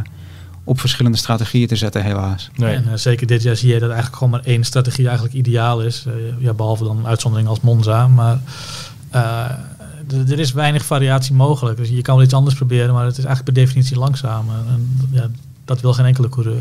op 0.64 0.80
verschillende 0.80 1.18
strategieën 1.18 1.68
te 1.68 1.76
zetten, 1.76 2.04
helaas. 2.04 2.50
nee. 2.56 2.76
En 2.76 2.88
eh, 2.88 2.94
zeker 2.96 3.28
dit 3.28 3.42
jaar 3.44 3.56
zie 3.56 3.68
je 3.74 3.80
dat 3.80 3.90
eigenlijk 3.90 4.16
gewoon 4.18 4.30
maar 4.34 4.44
één 4.44 4.64
strategie 4.64 5.06
eigenlijk 5.06 5.36
ideaal 5.36 5.82
is. 5.82 6.06
Eh, 6.08 6.14
ja, 6.40 6.54
behalve 6.54 6.84
dan 6.84 6.98
een 6.98 7.08
uitzondering 7.08 7.50
als 7.50 7.60
Monza. 7.62 8.08
Maar 8.08 8.40
eh, 9.10 9.46
er 10.30 10.40
is 10.40 10.52
weinig 10.52 10.86
variatie 10.86 11.34
mogelijk. 11.36 11.78
Dus 11.78 11.90
je 11.90 12.02
kan 12.02 12.16
wel 12.16 12.24
iets 12.24 12.34
anders 12.34 12.56
proberen, 12.56 12.94
maar 12.94 13.06
het 13.06 13.18
is 13.18 13.24
eigenlijk 13.26 13.54
per 13.56 13.64
definitie 13.64 13.98
langzamer. 13.98 14.56
En 14.68 15.08
ja, 15.12 15.28
dat 15.66 15.82
wil 15.82 15.94
geen 15.94 16.06
enkele 16.06 16.30
coureur. 16.30 16.60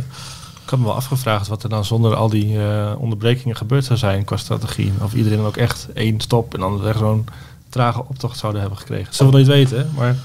Ik 0.64 0.70
had 0.74 0.78
me 0.78 0.84
wel 0.84 0.94
afgevraagd 0.94 1.48
wat 1.48 1.62
er 1.62 1.68
dan 1.68 1.84
zonder 1.84 2.14
al 2.14 2.28
die 2.28 2.58
eh, 2.62 2.92
onderbrekingen 2.98 3.56
gebeurd 3.56 3.84
zou 3.84 3.98
zijn 3.98 4.24
qua 4.24 4.36
strategie. 4.36 4.92
Of 5.02 5.14
iedereen 5.14 5.38
dan 5.38 5.46
ook 5.46 5.56
echt 5.56 5.88
één 5.94 6.20
stop 6.20 6.54
en 6.54 6.60
dan 6.60 6.86
echt 6.86 6.98
zo'n 6.98 7.26
trage 7.68 8.04
optocht 8.08 8.38
zouden 8.38 8.60
hebben 8.60 8.78
gekregen. 8.78 9.14
Zullen 9.14 9.32
we 9.32 9.38
nooit 9.38 9.50
weten, 9.50 9.90
maar 9.96 10.16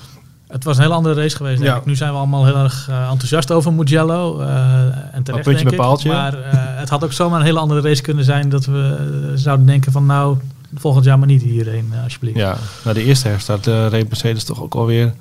Het 0.48 0.63
was 0.63 0.75
een 0.77 0.84
hele 0.84 0.96
andere 0.96 1.15
race 1.22 1.36
geweest. 1.36 1.58
denk 1.62 1.72
Ja. 1.72 1.77
ik. 1.80 1.86
Nu 1.86 1.96
zijn 1.96 2.12
we 2.12 2.18
allemaal 2.18 2.46
heel 2.46 2.56
erg 2.58 2.88
eh, 2.89 3.10
enthousiast 3.10 3.51
over 3.51 3.74
Mugello. 3.74 4.39
eh, 4.39 4.82
en 5.12 5.24
terecht, 5.24 5.44
puntje 5.44 5.70
denk 5.70 5.82
ik. 6.00 6.06
Maar 6.06 6.34
eh, 6.34 6.51
het 6.56 6.89
had 6.89 7.03
ook 7.03 7.12
zomaar 7.13 7.39
een 7.39 7.46
hele 7.46 7.60
andere 7.60 7.82
race 7.82 8.01
kunnen 8.01 8.24
zijn 8.25 8.50
dat 8.50 8.65
we 8.65 9.32
zouden 9.36 9.65
denken 9.65 9.92
van 9.92 10.06
nou, 10.06 10.38
volgend 10.75 11.06
jaar 11.06 11.20
maar 11.20 11.27
niet 11.27 11.42
hierheen, 11.42 11.89
eh, 11.94 12.03
alsjeblieft. 12.03 12.38
ja, 12.38 12.58
na 12.86 12.94
de 12.94 13.03
eerste 13.03 13.27
herstart 13.27 13.68
uh, 13.68 13.88
reed 13.88 14.08
Mercedes 14.10 14.44
toch 14.44 14.62
ook 14.62 14.75
alweer 14.75 15.13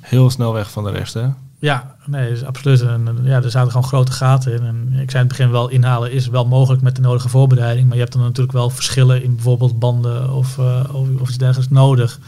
heel 0.00 0.30
snel 0.30 0.52
weg 0.52 0.70
van 0.70 0.84
de 0.84 0.90
rest. 0.90 1.14
Hè? 1.14 1.26
Ja, 1.58 1.94
nee, 2.06 2.30
is 2.30 2.44
absoluut. 2.44 2.80
En, 2.82 3.08
eh, 3.08 3.26
ja, 3.28 3.42
er 3.42 3.50
zaten 3.50 3.70
gewoon 3.70 3.86
grote 3.86 4.12
gaten 4.12 4.52
in. 4.52 4.62
En 4.66 4.86
ik 5.00 5.10
zei 5.10 5.22
in 5.22 5.28
het 5.28 5.28
begin 5.28 5.50
wel, 5.50 5.68
inhalen 5.68 6.12
is 6.12 6.26
wel 6.28 6.46
mogelijk 6.46 6.82
met 6.82 6.96
de 6.96 7.02
nodige 7.02 7.28
voorbereiding. 7.28 7.86
Maar 7.86 7.94
je 7.96 8.00
hebt 8.02 8.12
dan 8.14 8.22
natuurlijk 8.22 8.52
wel 8.56 8.70
verschillen 8.70 9.22
in 9.22 9.34
bijvoorbeeld 9.34 9.78
banden 9.78 10.32
of, 10.32 10.58
eh, 10.58 10.80
of, 10.92 11.08
of 11.20 11.28
iets 11.28 11.38
dergelijks 11.38 11.72
nodig. 11.72 12.18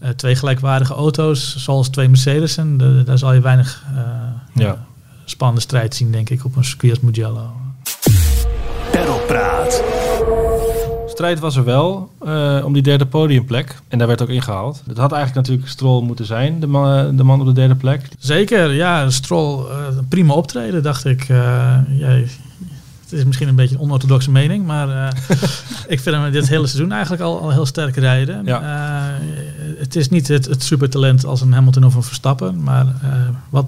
Eh, 0.00 0.10
twee 0.10 0.36
gelijkwaardige 0.36 0.94
auto's, 0.94 1.56
zoals 1.56 1.88
twee 1.88 2.08
Mercedes'en, 2.08 2.76
de- 2.76 3.02
daar 3.04 3.18
zal 3.18 3.32
je 3.32 3.40
weinig 3.40 3.82
eh, 3.96 4.02
Ja. 4.62 4.84
spannende 5.24 5.60
strijd 5.62 5.94
zien, 5.94 6.12
denk 6.12 6.30
ik, 6.30 6.44
op 6.44 6.56
een 6.56 6.64
circuit 6.64 6.92
als 6.92 7.00
Mugello. 7.00 7.50
Pedalpraat. 8.90 9.82
Strijd 11.16 11.38
was 11.38 11.56
er 11.56 11.64
wel 11.64 12.10
eh, 12.24 12.62
om 12.64 12.72
die 12.72 12.82
derde 12.82 13.06
podiumplek. 13.06 13.80
En 13.88 13.98
daar 13.98 14.06
werd 14.06 14.22
ook 14.22 14.28
ingehaald. 14.28 14.82
Het 14.86 14.98
had 14.98 15.12
eigenlijk 15.12 15.46
natuurlijk 15.46 15.72
Stroll 15.72 16.02
moeten 16.02 16.26
zijn, 16.26 16.60
de 16.60 16.66
man, 16.66 17.16
de 17.16 17.22
man 17.22 17.40
op 17.40 17.46
de 17.46 17.52
derde 17.52 17.74
plek. 17.74 18.08
Zeker, 18.18 18.72
ja, 18.72 19.10
Stroll, 19.10 19.64
eh, 19.70 19.96
een 19.96 20.08
prima 20.08 20.34
optreden, 20.34 20.82
dacht 20.82 21.04
ik. 21.04 21.28
Eh, 21.28 21.36
ja, 21.88 22.20
het 23.10 23.18
is 23.18 23.24
misschien 23.24 23.48
een 23.48 23.54
beetje 23.54 23.74
een 23.74 23.80
onorthodoxe 23.80 24.30
mening, 24.30 24.66
maar 24.66 24.88
eh, 24.88 25.20
ik 25.94 26.00
vind 26.00 26.16
hem 26.16 26.32
dit 26.32 26.48
hele 26.48 26.66
seizoen 26.66 26.92
eigenlijk 26.92 27.22
al, 27.22 27.40
al 27.40 27.50
heel 27.50 27.66
sterk 27.66 27.96
rijden. 27.96 28.44
Ja. 28.44 28.60
Eh, 28.60 29.26
het 29.78 29.96
is 29.96 30.08
niet 30.08 30.28
het, 30.28 30.46
het 30.46 30.62
supertalent 30.62 31.24
als 31.24 31.40
een 31.40 31.52
Hamilton 31.52 31.84
of 31.84 31.94
een 31.94 32.02
Verstappen, 32.02 32.62
maar 32.62 32.86
eh, 32.86 33.10
wat, 33.48 33.66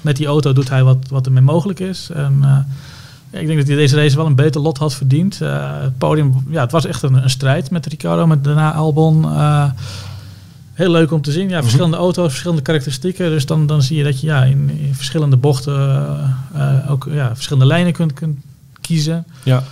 met 0.00 0.16
die 0.16 0.26
auto 0.26 0.52
doet 0.52 0.68
hij 0.68 0.84
wat, 0.84 0.98
wat 1.08 1.26
ermee 1.26 1.42
mogelijk 1.42 1.80
is. 1.80 2.10
En 2.14 2.38
eh, 2.42 2.58
ik 3.30 3.46
denk 3.46 3.58
dat 3.58 3.66
hij 3.66 3.76
deze 3.76 3.96
race 3.96 4.16
wel 4.16 4.26
een 4.26 4.34
beter 4.34 4.60
lot 4.60 4.78
had 4.78 4.94
verdiend. 4.94 5.40
Eh, 5.40 5.80
het 5.80 5.98
podium, 5.98 6.46
ja, 6.48 6.60
het 6.60 6.72
was 6.72 6.84
echt 6.84 7.02
een, 7.02 7.14
een 7.14 7.30
strijd 7.30 7.70
met 7.70 7.86
Ricardo, 7.86 8.26
met 8.26 8.44
daarna 8.44 8.74
Albon. 8.74 9.24
Eh, 9.24 9.70
heel 10.72 10.90
leuk 10.90 11.12
om 11.12 11.20
te 11.20 11.32
zien. 11.32 11.48
Ja, 11.48 11.62
verschillende 11.62 11.96
auto's, 11.96 12.28
verschillende 12.28 12.62
karakteristieken. 12.62 13.30
Dus 13.30 13.46
dan, 13.46 13.66
dan 13.66 13.82
zie 13.82 13.96
je 13.96 14.04
dat 14.04 14.20
je 14.20 14.26
ja, 14.26 14.44
in, 14.44 14.70
in 14.70 14.94
verschillende 14.94 15.36
bochten 15.36 16.00
eh, 16.54 16.90
ook 16.90 17.08
ja, 17.10 17.34
verschillende 17.34 17.66
lijnen 17.66 17.92
kunt, 17.92 18.12
kunt 18.12 18.38
kiezen. 18.80 19.24
Ja. 19.42 19.62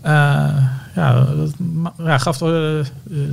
Eh, 0.00 0.64
ja, 0.94 1.24
dat 1.24 1.52
ja, 1.98 2.18
gaf 2.18 2.38
de 2.38 2.84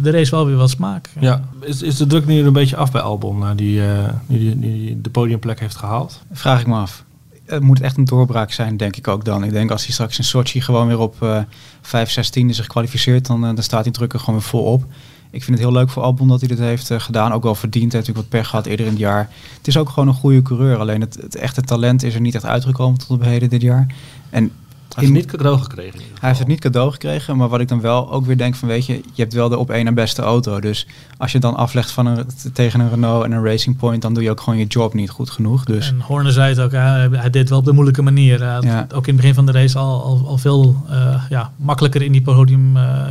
race 0.02 0.32
wel 0.32 0.46
weer 0.46 0.56
wat 0.56 0.70
smaak. 0.70 1.10
Ja. 1.20 1.42
Is, 1.60 1.82
is 1.82 1.98
de 1.98 2.08
druk 2.08 2.26
nu 2.26 2.46
een 2.46 2.54
beetje 2.54 2.76
af 2.76 2.92
bij 2.92 3.02
Albon, 3.02 3.38
na 3.40 3.54
die, 3.54 3.86
eh, 3.86 4.10
die, 4.28 4.56
nu 4.56 4.72
die 4.72 5.02
de 5.02 5.10
podiumplek 5.10 5.60
heeft 5.60 5.76
gehaald? 5.76 6.22
Vraag 6.32 6.60
ik 6.60 6.68
me 6.68 6.76
af. 6.76 7.04
Het 7.48 7.64
moet 7.64 7.82
echt 7.82 7.98
een 7.98 8.06
doorbraak 8.06 8.52
zijn, 8.52 8.78
denk 8.78 8.96
ik 8.96 9.08
ook 9.08 9.26
dan. 9.26 9.44
Ik 9.44 9.52
denk 9.52 9.72
als 9.72 9.84
hij 9.84 9.94
straks 9.94 10.18
in 10.18 10.24
Sochi 10.24 10.62
gewoon 10.62 10.88
weer 10.88 11.00
op 11.00 11.22
eh 11.22 11.40
5, 11.82 12.10
16 12.10 12.54
zich 12.54 12.68
kwalificeert, 12.68 13.26
dan, 13.26 13.46
eh, 13.46 13.54
dan 13.56 13.64
staat 13.64 13.84
hij 13.84 13.94
druk 13.94 14.14
er 14.14 14.20
gewoon 14.20 14.36
weer 14.36 14.50
vol 14.50 14.64
op. 14.64 14.86
Ik 15.30 15.44
vind 15.44 15.58
het 15.58 15.68
heel 15.68 15.78
leuk 15.78 15.90
voor 15.90 16.04
Albon 16.04 16.28
dat 16.28 16.40
hij 16.40 16.50
dit 16.50 16.60
heeft 16.60 16.92
eh, 16.92 17.00
gedaan. 17.00 17.32
Ook 17.32 17.44
wel 17.44 17.56
verdiend. 17.56 17.92
Hij 17.92 18.02
heeft 18.02 18.08
natuurlijk 18.08 18.32
wat 18.32 18.42
pech 18.42 18.50
gehad 18.50 18.66
eerder 18.66 18.86
in 18.86 18.92
het 18.92 19.02
jaar. 19.02 19.30
Het 19.58 19.68
is 19.68 19.78
ook 19.78 19.90
gewoon 19.90 20.08
een 20.08 20.14
goede 20.14 20.42
coureur. 20.42 20.78
Alleen 20.78 21.02
het, 21.02 21.16
het 21.22 21.36
echte 21.36 21.62
talent 21.62 22.04
is 22.04 22.14
er 22.14 22.22
niet 22.22 22.36
echt 22.36 22.46
uitgekomen 22.46 23.00
tot 23.00 23.10
op 23.10 23.24
heden 23.24 23.50
dit 23.50 23.62
jaar. 23.62 23.96
En 24.30 24.52
Hij 24.98 25.06
heeft 25.08 25.18
niet 25.18 25.32
cadeau 25.38 25.60
gekregen. 25.60 26.00
hij 26.00 26.28
heeft 26.28 26.40
het 26.40 26.48
niet 26.48 26.60
cadeau 26.60 26.92
gekregen, 26.92 27.38
maar 27.38 27.48
wat 27.48 27.60
ik 27.60 27.68
dan 27.68 27.82
wel 27.82 28.12
ook 28.12 28.26
weer 28.26 28.38
denk 28.38 28.56
van 28.56 28.68
weet 28.68 28.86
je, 28.86 28.94
je 28.94 29.22
hebt 29.22 29.34
wel 29.34 29.50
de 29.50 29.58
op 29.58 29.70
één 29.70 29.86
na 29.86 29.92
beste 29.92 30.22
auto. 30.22 30.60
Dus 30.60 30.88
als 31.18 31.32
je 31.32 31.40
dan 31.40 31.56
aflegt 31.56 31.92
van 31.92 32.06
een, 32.06 32.26
tegen 32.54 32.80
een 32.80 32.90
Renault 32.90 33.26
en 33.26 33.32
een 33.32 33.44
Racing 33.44 33.78
Point, 33.78 34.02
dan 34.02 34.14
doe 34.14 34.24
je 34.24 34.30
ook 34.30 34.42
gewoon 34.42 34.60
je 34.60 34.66
job 34.66 34.94
niet 34.94 35.10
goed 35.10 35.30
genoeg. 35.30 35.64
Dus 35.64 35.90
En 35.90 36.00
Horner 36.00 36.32
zei 36.32 36.50
het 36.50 36.60
ook, 36.60 36.72
hij, 36.72 37.10
hij 37.12 37.30
deed 37.30 37.34
het 37.34 37.50
wel 37.50 37.60
op 37.60 37.66
de 37.66 37.74
moeilijke 37.74 38.02
manier. 38.02 38.40
Hij 38.40 38.54
had 38.54 38.64
Ja. 38.64 38.88
Ook 38.94 39.08
in 39.08 39.14
het 39.14 39.16
begin 39.16 39.34
van 39.34 39.46
de 39.46 39.52
race 39.52 39.78
al, 39.78 40.04
al, 40.04 40.28
al 40.28 40.38
veel 40.38 40.84
eh, 40.90 41.24
ja, 41.30 41.52
makkelijker 41.56 42.02
in 42.02 42.12
die 42.12 42.22
podium 42.22 42.78
eh, 42.78 43.08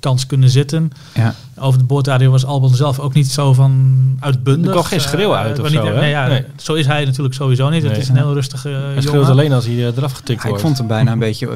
kans 0.00 0.26
kunnen 0.26 0.50
zitten. 0.50 0.92
ja, 1.14 1.34
Over 1.58 1.78
de 1.78 1.84
boordradio 1.84 2.30
was 2.30 2.44
Albon 2.44 2.74
zelf 2.74 2.98
ook 2.98 3.14
niet 3.14 3.28
zo 3.30 3.52
van 3.52 3.72
uitbundig. 4.20 4.66
Er 4.66 4.70
kwam 4.72 4.84
geen 4.84 5.00
schreeuw 5.00 5.34
uit 5.34 5.58
Eh, 5.58 5.64
of 5.64 5.70
niet- 5.70 5.78
zo, 5.78 5.84
hè? 5.86 6.00
Nee, 6.00 6.10
ja, 6.10 6.26
Nee. 6.26 6.44
Zo 6.56 6.74
is 6.74 6.86
hij 6.86 7.04
natuurlijk 7.04 7.34
sowieso 7.34 7.68
niet. 7.68 7.82
Het 7.82 7.92
Nee. 7.92 8.00
is 8.00 8.08
een 8.08 8.16
heel 8.16 8.32
rustige 8.32 8.68
uh, 8.70 8.76
Hij 8.92 9.00
schreeuwt 9.02 9.28
alleen 9.28 9.52
als 9.52 9.64
hij 9.66 9.74
eh, 9.74 9.96
eraf 9.96 10.12
getikt 10.12 10.42
ik 10.42 10.48
wordt. 10.48 10.62
vond 10.62 10.78
hem 10.78 10.86
bijna 10.86 11.12
een 11.12 11.18
beetje, 11.18 11.46
eh, 11.48 11.52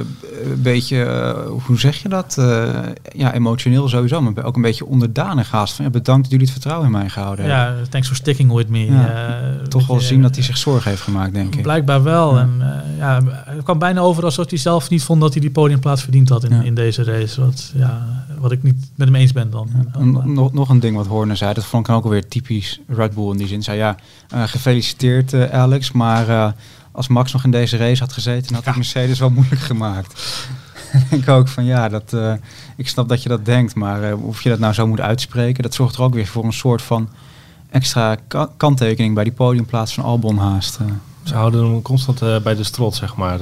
een 0.50 0.62
beetje 0.62 1.34
hoe 1.66 1.78
zeg 1.78 2.02
je 2.02 2.08
dat? 2.08 2.36
Eh, 2.38 2.68
ja, 3.14 3.34
emotioneel 3.34 3.88
sowieso, 3.88 4.20
maar 4.20 4.44
ook 4.44 4.56
een 4.56 4.62
beetje 4.62 4.86
onderdanig 4.86 5.50
haast. 5.50 5.74
Van, 5.74 5.84
ja, 5.84 5.90
bedankt 5.90 6.22
dat 6.22 6.30
jullie 6.30 6.44
het 6.46 6.54
vertrouwen 6.54 6.86
in 6.86 6.92
mij 6.92 7.08
gehouden 7.08 7.44
hebben. 7.44 7.76
Ja, 7.80 7.88
thanks 7.88 8.06
for 8.06 8.16
sticking 8.16 8.52
with 8.52 8.68
me. 8.68 8.84
Ja. 8.92 9.08
Eh, 9.08 9.66
Toch 9.68 9.86
wel 9.86 10.00
zien 10.00 10.22
dat 10.22 10.34
hij 10.34 10.44
zich 10.44 10.56
zorgen 10.56 10.90
heeft 10.90 11.02
gemaakt, 11.02 11.32
denk 11.34 11.54
ik. 11.54 11.62
Blijkbaar 11.62 12.02
wel. 12.02 12.34
Ja. 12.34 12.40
En 12.40 12.50
uh, 12.60 12.98
ja, 12.98 13.20
het 13.44 13.62
kwam 13.62 13.78
bijna 13.78 14.00
over 14.00 14.24
alsof 14.24 14.48
hij 14.50 14.58
zelf 14.58 14.90
niet 14.90 15.02
vond 15.02 15.20
dat 15.20 15.32
hij 15.32 15.40
die 15.40 15.50
podiumplaats 15.50 16.02
verdiend 16.02 16.28
had 16.28 16.44
in, 16.44 16.54
Ja. 16.54 16.62
in 16.62 16.74
deze 16.74 17.04
race. 17.04 17.40
Wat, 17.40 17.72
ja, 17.74 18.06
wat 18.38 18.52
ik 18.52 18.62
niet 18.62 18.76
met 18.94 19.06
hem 19.08 19.16
eens 19.16 19.32
ben 19.32 19.50
dan. 19.50 19.68
Nog, 20.24 20.52
nog 20.52 20.68
een 20.68 20.80
ding 20.80 20.96
wat 20.96 21.06
Horner 21.06 21.36
zei, 21.36 21.54
dat 21.54 21.64
vond 21.64 21.88
ik 21.88 21.94
ook 21.94 22.04
alweer 22.04 22.28
typisch 22.28 22.80
Red 22.88 23.14
Bull 23.14 23.30
in 23.30 23.36
die 23.36 23.46
zin. 23.46 23.62
Zei 23.62 23.78
ja, 23.78 23.96
eh, 24.28 24.42
gefeliciteerd 24.42 25.32
eh, 25.32 25.60
Alex, 25.60 25.92
maar 25.92 26.28
eh, 26.28 26.52
als 26.92 27.08
Max 27.08 27.32
nog 27.32 27.44
in 27.44 27.50
deze 27.50 27.76
race 27.76 28.02
had 28.02 28.12
gezeten, 28.12 28.54
had 28.54 28.64
hij 28.64 28.74
Mercedes 28.74 29.18
wel 29.18 29.30
moeilijk 29.30 29.60
gemaakt. 29.60 30.38
Denk 31.10 31.22
ik 31.22 31.28
ook 31.28 31.48
van 31.48 31.64
ja, 31.64 31.88
dat, 31.88 32.16
ik 32.76 32.88
snap 32.88 33.08
dat 33.08 33.22
je 33.22 33.28
dat 33.28 33.44
denkt, 33.44 33.74
maar 33.74 34.14
of 34.14 34.42
je 34.42 34.48
dat 34.48 34.58
nou 34.58 34.72
zo 34.72 34.86
moet 34.86 35.00
uitspreken, 35.00 35.62
dat 35.62 35.74
zorgt 35.74 35.96
er 35.96 36.02
ook 36.02 36.14
weer 36.14 36.26
voor 36.26 36.44
een 36.44 36.52
soort 36.52 36.82
van 36.82 37.08
extra 37.70 38.16
ka- 38.28 38.50
kanttekening 38.56 39.14
bij 39.14 39.24
die 39.24 39.32
podiumplaats 39.32 39.94
van 39.94 40.04
Albon 40.04 40.38
haast. 40.38 40.78
Ze 41.22 41.34
houden 41.34 41.64
hem 41.64 41.82
constant 41.82 42.42
bij 42.42 42.54
de 42.54 42.64
strot, 42.64 42.94
zeg 42.94 43.16
maar. 43.16 43.38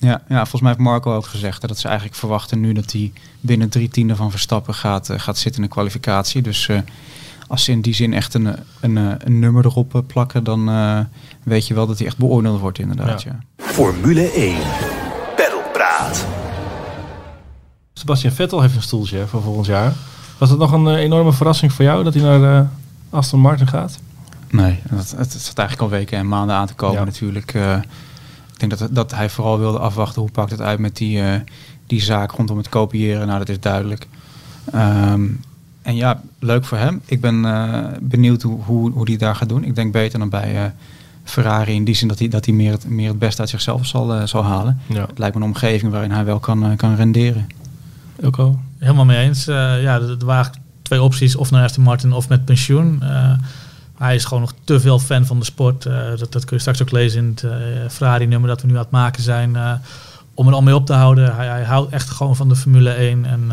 Ja, 0.00 0.22
ja, 0.28 0.36
volgens 0.36 0.60
mij 0.60 0.70
heeft 0.70 0.82
Marco 0.84 1.14
ook 1.14 1.26
gezegd 1.26 1.62
hè, 1.62 1.68
dat 1.68 1.78
ze 1.78 1.86
eigenlijk 1.88 2.16
verwachten 2.18 2.60
nu 2.60 2.72
dat 2.72 2.92
hij 2.92 3.12
binnen 3.40 3.68
drie 3.68 3.88
tienden 3.88 4.16
van 4.16 4.30
Verstappen 4.30 4.74
gaat, 4.74 5.08
eh, 5.10 5.18
gaat 5.18 5.38
zitten 5.38 5.62
in 5.62 5.68
de 5.68 5.74
kwalificatie. 5.74 6.42
Dus 6.42 6.68
eh, 6.68 6.78
als 7.48 7.64
ze 7.64 7.70
in 7.72 7.80
die 7.80 7.94
zin 7.94 8.14
echt 8.14 8.34
een, 8.34 8.56
een, 8.80 8.96
eh, 8.98 9.12
een 9.18 9.38
nummer 9.38 9.64
erop 9.64 10.02
plakken, 10.06 10.44
dan 10.44 10.68
eh, 10.68 10.98
weet 11.42 11.66
je 11.66 11.74
wel 11.74 11.86
dat 11.86 11.98
hij 11.98 12.06
echt 12.06 12.16
beoordeeld 12.18 12.60
wordt 12.60 12.78
inderdaad. 12.78 13.22
Ja. 13.22 13.38
Ja. 13.56 13.64
Formule 13.64 14.32
1. 14.32 14.56
Pedalpraat. 15.36 16.26
Sebastian 17.92 18.32
Vettel 18.32 18.60
heeft 18.60 18.76
een 18.76 18.82
stoeltje 18.82 19.16
hè, 19.18 19.26
voor 19.26 19.42
volgend 19.42 19.66
jaar. 19.66 19.92
Was 20.38 20.48
dat 20.48 20.58
nog 20.58 20.72
een 20.72 20.94
enorme 20.94 21.32
verrassing 21.32 21.72
voor 21.72 21.84
jou 21.84 22.04
dat 22.04 22.14
hij 22.14 22.22
naar 22.22 22.70
Aston 23.10 23.40
Martin 23.40 23.66
gaat? 23.68 23.98
Nee, 24.50 24.80
dat, 24.90 25.10
het, 25.10 25.32
het 25.32 25.42
zat 25.42 25.58
eigenlijk 25.58 25.92
al 25.92 25.98
weken 25.98 26.18
en 26.18 26.28
maanden 26.28 26.56
aan 26.56 26.66
te 26.66 26.74
komen 26.74 26.98
Ja. 26.98 27.04
natuurlijk. 27.04 27.54
Ik 28.62 28.68
denk 28.68 28.80
dat, 28.80 28.94
dat 28.94 29.14
hij 29.14 29.30
vooral 29.30 29.58
wilde 29.58 29.78
afwachten 29.78 30.22
hoe 30.22 30.30
pakt 30.30 30.50
het 30.50 30.60
uit 30.60 30.78
met 30.78 30.96
die, 30.96 31.22
eh, 31.22 31.40
die 31.86 32.00
zaak 32.00 32.30
rondom 32.30 32.56
het 32.56 32.68
kopiëren. 32.68 33.26
Nou, 33.26 33.38
dat 33.38 33.48
is 33.48 33.60
duidelijk. 33.60 34.08
Ehm, 34.72 35.26
en 35.82 35.96
ja, 35.96 36.22
leuk 36.38 36.64
voor 36.64 36.78
hem. 36.78 37.00
Ik 37.04 37.20
ben 37.20 37.44
eh, 37.44 37.84
benieuwd 38.00 38.42
hoe, 38.42 38.62
hoe, 38.62 38.90
hoe 38.90 39.08
hij 39.08 39.16
daar 39.16 39.34
gaat 39.36 39.48
doen. 39.48 39.64
Ik 39.64 39.74
denk 39.74 39.92
beter 39.92 40.18
dan 40.18 40.28
bij 40.28 40.56
eh, 40.56 40.70
Ferrari 41.24 41.74
in 41.74 41.84
die 41.84 41.94
zin 41.94 42.08
dat 42.08 42.18
hij, 42.18 42.28
dat 42.28 42.44
hij 42.44 42.54
meer, 42.54 42.72
het, 42.72 42.88
meer 42.88 43.08
het 43.08 43.18
beste 43.18 43.40
uit 43.40 43.50
zichzelf 43.50 43.86
zal, 43.86 44.28
zal 44.28 44.44
halen. 44.44 44.80
Ja. 44.86 45.06
Het 45.06 45.18
lijkt 45.18 45.34
me 45.34 45.40
een 45.40 45.48
omgeving 45.48 45.92
waarin 45.92 46.10
hij 46.10 46.24
wel 46.24 46.38
kan, 46.38 46.76
kan 46.76 46.94
renderen. 46.94 47.46
Elko? 48.20 48.58
Helemaal 48.78 49.04
mee 49.04 49.18
eens. 49.18 49.46
Eh, 49.46 49.82
ja, 49.82 50.00
er 50.00 50.24
waren 50.24 50.52
twee 50.82 51.02
opties. 51.02 51.36
Of 51.36 51.50
naar 51.50 51.64
Aston 51.64 51.84
Martin 51.84 52.12
of 52.12 52.28
met 52.28 52.44
pensioen. 52.44 53.02
Hij 54.00 54.14
is 54.14 54.24
gewoon 54.24 54.40
nog 54.42 54.52
te 54.64 54.80
veel 54.80 54.98
fan 54.98 55.26
van 55.26 55.38
de 55.38 55.44
sport. 55.44 55.86
Eh, 55.86 55.94
dat, 56.18 56.32
dat 56.32 56.44
kun 56.44 56.56
je 56.56 56.60
straks 56.60 56.82
ook 56.82 56.90
lezen 56.90 57.20
in 57.22 57.28
het 57.30 57.42
eh, 57.42 57.50
Ferrari-nummer 57.88 58.48
dat 58.48 58.60
we 58.60 58.66
nu 58.66 58.74
aan 58.74 58.80
het 58.80 58.90
maken 58.90 59.22
zijn. 59.22 59.56
eh, 59.56 59.72
om 60.34 60.48
er 60.48 60.54
al 60.54 60.62
mee 60.62 60.74
op 60.74 60.86
te 60.86 60.92
houden. 60.92 61.36
Hij, 61.36 61.46
hij 61.46 61.64
houdt 61.64 61.92
echt 61.92 62.10
gewoon 62.10 62.36
van 62.36 62.48
de 62.48 62.56
Formule 62.56 62.90
1. 62.90 63.24
En, 63.24 63.52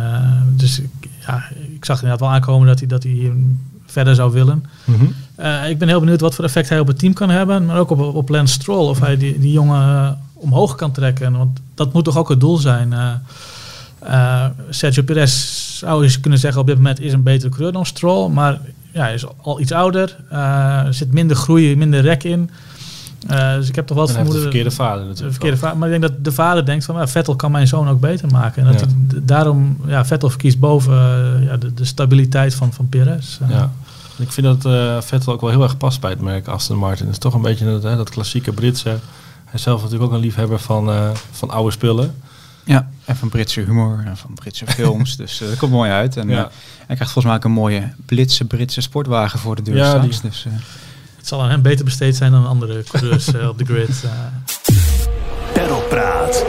dus 0.55 0.79
ik, 0.79 1.09
ja, 1.27 1.43
ik 1.75 1.85
zag 1.85 1.95
inderdaad 1.95 2.19
wel 2.19 2.29
aankomen 2.29 2.67
dat 2.67 2.79
hij, 2.79 2.87
dat 2.87 3.03
hij 3.03 3.31
verder 3.85 4.15
zou 4.15 4.31
willen. 4.31 4.65
Eh, 5.35 5.69
ik 5.69 5.77
ben 5.77 5.87
heel 5.87 5.99
benieuwd 5.99 6.21
wat 6.21 6.35
voor 6.35 6.43
effect 6.43 6.69
hij 6.69 6.79
op 6.79 6.87
het 6.87 6.99
team 6.99 7.13
kan 7.13 7.29
hebben. 7.29 7.65
Maar 7.65 7.77
ook 7.77 7.89
op, 7.89 7.99
op 7.99 8.29
Lance 8.29 8.53
Stroll. 8.53 8.89
Of 8.89 8.99
hij 8.99 9.17
die, 9.17 9.39
die 9.39 9.51
jongen 9.51 10.17
omhoog 10.33 10.75
kan 10.75 10.91
trekken. 10.91 11.37
Want 11.37 11.59
dat 11.75 11.93
moet 11.93 12.03
toch 12.03 12.17
ook 12.17 12.29
het 12.29 12.39
doel 12.39 12.57
zijn. 12.57 12.93
Sergio 14.69 15.03
Perez 15.03 15.33
zou 15.77 16.07
je 16.07 16.19
kunnen 16.19 16.39
zeggen 16.39 16.61
op 16.61 16.67
dit 16.67 16.75
moment 16.75 16.99
is 16.99 17.13
een 17.13 17.23
betere 17.23 17.49
coureur 17.49 17.71
dan 17.71 17.85
Stroll. 17.85 18.29
Maar 18.29 18.59
ja, 18.91 19.01
hij 19.01 19.13
is 19.13 19.25
al 19.41 19.59
iets 19.59 19.71
ouder. 19.71 20.17
Eh, 20.29 20.39
er 20.85 20.93
zit 20.93 21.13
minder 21.13 21.35
groei, 21.37 21.75
minder 21.77 22.01
rek 22.01 22.23
in. 22.23 22.49
Eh, 23.27 23.53
dus 23.55 23.67
ik 23.67 23.75
heb 23.75 23.87
toch 23.87 23.97
wel 23.97 24.07
het 24.07 24.15
heeft 24.15 24.27
de 24.31 24.33
vermoeden... 24.33 24.41
verkeerde 24.41 24.71
vader 24.71 25.01
de 25.01 25.07
natuurlijk. 25.07 25.31
verkeerde 25.33 25.57
vader. 25.57 25.77
Maar 25.77 25.89
ik 25.91 25.99
denk 25.99 26.13
dat 26.13 26.25
de 26.25 26.31
vader 26.31 26.65
denkt 26.65 26.85
van 26.85 26.95
ja, 26.95 27.07
Vettel 27.07 27.35
kan 27.35 27.51
mijn 27.51 27.67
zoon 27.67 27.89
ook 27.89 27.99
beter 27.99 28.31
maken. 28.31 28.65
En 28.65 28.71
dat 28.71 28.81
Ja. 28.81 28.87
hij 28.87 29.21
daarom 29.23 29.77
ja, 29.85 30.05
Vettel 30.05 30.29
verkiest 30.29 30.59
boven 30.59 30.93
eh, 30.93 31.45
ja, 31.45 31.57
de, 31.57 31.73
de 31.73 31.85
stabiliteit 31.85 32.55
van, 32.55 32.73
van 32.73 32.89
Perez. 32.89 33.37
Ja. 33.49 33.71
Ik 34.17 34.31
vind 34.31 34.61
dat 34.61 34.73
Vettel 35.05 35.33
ook 35.33 35.41
wel 35.41 35.49
heel 35.49 35.63
erg 35.63 35.77
past 35.77 36.01
bij 36.01 36.09
het 36.09 36.21
merk 36.21 36.47
Aston 36.47 36.77
Martin. 36.77 37.05
Het 37.05 37.13
is 37.13 37.21
toch 37.21 37.33
een 37.33 37.41
beetje 37.41 37.65
dat, 37.65 37.83
hè, 37.83 37.95
dat 37.95 38.09
klassieke 38.09 38.51
Britse. 38.51 38.89
Hij 38.89 39.53
is 39.53 39.61
zelf 39.61 39.81
natuurlijk 39.81 40.09
ook 40.09 40.15
een 40.15 40.23
liefhebber 40.23 40.59
van, 40.59 40.91
van 41.31 41.49
oude 41.49 41.71
spullen. 41.71 42.15
En 43.07 43.15
van 43.15 43.29
Britse 43.29 43.61
humor 43.61 44.03
en 44.05 44.17
van 44.17 44.33
Britse 44.33 44.65
films. 44.77 45.15
dus 45.17 45.41
eh, 45.41 45.47
dat 45.47 45.57
komt 45.57 45.71
mooi 45.71 45.91
uit. 45.91 46.17
En 46.17 46.29
Ja. 46.29 46.35
eh, 46.37 46.49
hij 46.77 46.95
krijgt 46.95 47.03
volgens 47.13 47.25
mij 47.25 47.35
ook 47.35 47.43
een 47.43 47.51
mooie 47.51 47.91
blitse 48.05 48.45
Britse 48.45 48.81
sportwagen 48.81 49.39
voor 49.39 49.55
de 49.55 49.61
deur 49.61 49.75
Ja, 49.75 49.87
straks. 49.87 50.21
die- 50.21 50.29
Dus, 50.29 50.45
eh, 50.45 50.51
Het 51.17 51.27
zal 51.27 51.43
aan 51.43 51.49
hem 51.49 51.61
beter 51.61 51.85
besteed 51.85 52.15
zijn 52.15 52.31
dan 52.31 52.47
andere 52.47 52.83
coureurs 52.83 53.33
eh, 53.35 53.47
op 53.47 53.57
de 53.57 53.65
grid. 53.65 54.03
eh. 54.03 54.09
Pedalpraat. 55.53 56.45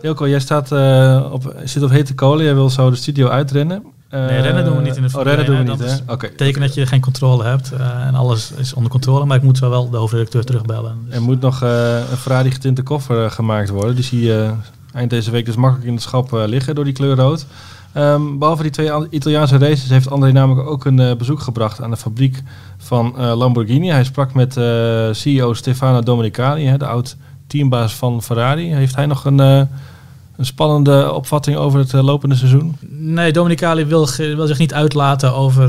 Ilko, 0.00 0.28
jij 0.28 0.40
staat, 0.40 0.72
eh, 0.72 1.28
op, 1.32 1.54
zit 1.64 1.82
op 1.82 1.90
hete 1.90 2.14
kolen. 2.14 2.44
Jij 2.44 2.54
wil 2.54 2.70
zo 2.70 2.90
de 2.90 2.96
studio 2.96 3.28
uitrennen. 3.28 3.82
Eh, 4.08 4.26
Nee, 4.26 4.40
rennen 4.40 4.64
doen 4.64 4.76
we 4.76 4.82
niet 4.82 4.96
in 4.96 5.02
de 5.06 5.18
Oh, 5.18 5.22
rennen 5.24 5.46
doen 5.46 5.54
we 5.64 5.70
1, 5.70 5.78
niet, 5.78 6.02
hè. 6.06 6.12
Oké. 6.12 6.26
is 6.26 6.32
Teken 6.36 6.60
dat 6.60 6.74
je 6.74 6.86
geen 6.86 7.00
controle 7.00 7.44
hebt 7.44 7.72
eh, 7.72 8.06
en 8.06 8.14
alles 8.14 8.50
is 8.56 8.72
onder 8.74 8.90
controle. 8.90 9.24
Maar 9.24 9.36
ik 9.36 9.42
moet 9.42 9.58
zo 9.58 9.70
wel 9.70 9.90
de 9.90 9.96
hoofdredacteur 9.96 10.44
terugbellen. 10.44 10.96
Dus 11.06 11.14
Er 11.14 11.22
moet 11.22 11.40
nog 11.40 11.62
eh, 11.62 11.96
een 12.10 12.16
Ferrari 12.16 12.50
getinte 12.50 12.82
koffer 12.82 13.30
gemaakt 13.30 13.68
worden. 13.68 13.94
Die 13.94 14.04
zie 14.04 14.20
je 14.20 14.50
eind 14.92 15.10
deze 15.10 15.30
week 15.30 15.44
dus 15.46 15.56
makkelijk 15.56 15.86
in 15.88 15.94
het 15.94 16.02
schap 16.02 16.32
eh, 16.32 16.42
liggen 16.46 16.74
door 16.74 16.84
die 16.84 16.92
kleur 16.92 17.16
rood. 17.16 17.46
Ehm, 17.92 18.38
behalve 18.38 18.62
die 18.62 18.70
twee 18.70 18.92
an- 18.92 19.06
Italiaanse 19.10 19.58
races 19.58 19.88
heeft 19.88 20.10
André 20.10 20.32
namelijk 20.32 20.68
ook 20.68 20.84
een 20.84 20.98
eh, 21.00 21.16
bezoek 21.16 21.40
gebracht 21.40 21.82
aan 21.82 21.90
de 21.90 21.96
fabriek 21.96 22.42
van 22.78 23.14
eh, 23.18 23.36
Lamborghini. 23.36 23.88
Hij 23.88 24.04
sprak 24.04 24.34
met 24.34 24.52
CEO 25.16 25.54
Stefano 25.54 26.00
Domenicali, 26.02 26.66
hè, 26.66 26.76
de 26.78 26.86
oud 26.86 27.16
teambaas 27.46 27.94
van 27.94 28.22
Ferrari. 28.22 28.74
Heeft 28.74 28.94
hij 28.96 29.06
nog 29.06 29.24
een, 29.24 29.38
een 29.38 29.68
spannende 30.40 31.12
opvatting 31.12 31.56
over 31.56 31.78
het 31.78 31.92
lopende 31.92 32.34
seizoen? 32.34 32.76
Nee, 32.90 33.32
Dominicali 33.32 33.84
wil, 33.84 34.08
wil 34.16 34.46
zich 34.46 34.58
niet 34.58 34.74
uitlaten 34.74 35.34
over 35.34 35.68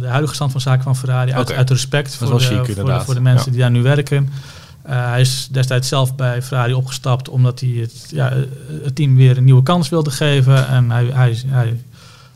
de 0.00 0.06
huidige 0.08 0.34
stand 0.34 0.52
van 0.52 0.60
zaken 0.60 0.82
van 0.82 0.96
Ferrari. 0.96 1.32
Uit, 1.32 1.52
uit 1.52 1.70
respect 1.70 2.16
voor 2.16 2.38
de, 2.38 2.44
voor, 2.74 2.84
de, 2.84 3.00
voor 3.00 3.14
de 3.14 3.20
mensen 3.20 3.44
Ja. 3.46 3.50
die 3.52 3.60
daar 3.60 3.70
nu 3.70 3.82
werken. 3.82 4.28
Eh, 4.82 5.10
hij 5.10 5.20
is 5.20 5.48
destijds 5.50 5.88
zelf 5.88 6.14
bij 6.16 6.42
Ferrari 6.42 6.72
opgestapt 6.74 7.28
omdat 7.28 7.60
hij 7.60 7.68
het, 7.68 8.06
ja, 8.10 8.32
het 8.82 8.94
team 8.96 9.16
weer 9.16 9.36
een 9.36 9.44
nieuwe 9.44 9.62
kans 9.62 9.88
wilde 9.88 10.10
geven. 10.10 10.68
En 10.68 10.90
hij, 10.90 11.04
hij, 11.04 11.38
hij 11.46 11.80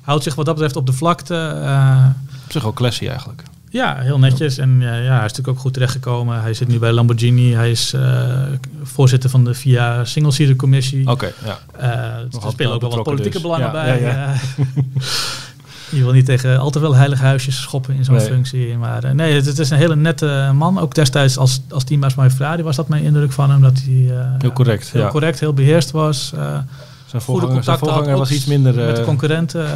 houdt 0.00 0.22
zich 0.24 0.34
wat 0.34 0.44
dat 0.44 0.54
betreft 0.54 0.76
op 0.76 0.86
de 0.86 0.92
vlakte. 0.92 1.34
Eh, 1.64 2.06
Op 2.44 2.52
zich 2.52 2.62
wel 2.62 2.72
classy 2.72 3.06
eigenlijk. 3.08 3.42
Ja, 3.70 3.96
heel 3.98 4.18
netjes. 4.18 4.58
En 4.58 4.80
ja, 4.80 4.94
ja, 4.94 5.06
hij 5.06 5.16
is 5.16 5.20
natuurlijk 5.20 5.48
ook 5.48 5.58
goed 5.58 5.72
terechtgekomen. 5.72 6.40
Hij 6.42 6.54
zit 6.54 6.68
nu 6.68 6.78
bij 6.78 6.92
Lamborghini. 6.92 7.52
Hij 7.54 7.70
is 7.70 7.92
eh, 7.92 8.42
voorzitter 8.82 9.30
van 9.30 9.44
de 9.44 9.54
VIA 9.54 10.04
Single 10.04 10.32
Seater 10.32 10.56
Commissie. 10.56 11.10
Oké, 11.10 11.32
ja. 11.44 11.58
Eh, 11.78 11.88
er 12.18 12.50
spelen 12.50 12.72
ook 12.72 12.80
wel 12.80 12.90
wat 12.90 13.02
politieke 13.02 13.32
dus. 13.32 13.42
belangen 13.42 13.66
Ja, 13.66 13.72
bij. 13.72 14.00
ja, 14.02 14.08
ja. 14.08 14.34
je 15.90 16.02
wil 16.02 16.12
niet 16.12 16.26
tegen 16.26 16.58
al 16.58 16.70
te 16.70 16.78
veel 16.78 16.94
heilige 16.94 17.22
huisjes 17.24 17.62
schoppen 17.62 17.94
in 17.94 18.04
zo'n 18.04 18.14
Nee. 18.14 18.26
functie. 18.26 18.76
Maar 18.78 19.04
eh, 19.04 19.10
nee, 19.10 19.34
het, 19.34 19.46
het 19.46 19.58
is 19.58 19.70
een 19.70 19.76
hele 19.76 19.96
nette 19.96 20.50
man. 20.54 20.78
Ook 20.78 20.94
destijds 20.94 21.38
als, 21.38 21.60
als 21.70 21.84
teambaas 21.84 22.14
bij 22.14 22.30
Ferrari 22.30 22.62
was 22.62 22.76
dat 22.76 22.88
mijn 22.88 23.02
indruk 23.04 23.32
van 23.32 23.50
hem. 23.50 23.60
Dat 23.60 23.80
hij 23.84 24.16
eh, 24.18 24.26
Heel 24.38 24.52
correct, 24.52 24.90
heel 24.90 25.02
ja. 25.02 25.08
correct, 25.08 25.40
heel 25.40 25.52
beheerst 25.52 25.90
was. 25.90 26.32
eh, 26.36 26.58
Zijn 27.06 27.22
voorganger, 27.22 27.64
zijn 27.64 27.78
voorganger 27.78 28.16
was 28.18 28.30
iets 28.30 28.44
minder... 28.46 28.74
met 28.74 29.04
concurrenten. 29.04 29.66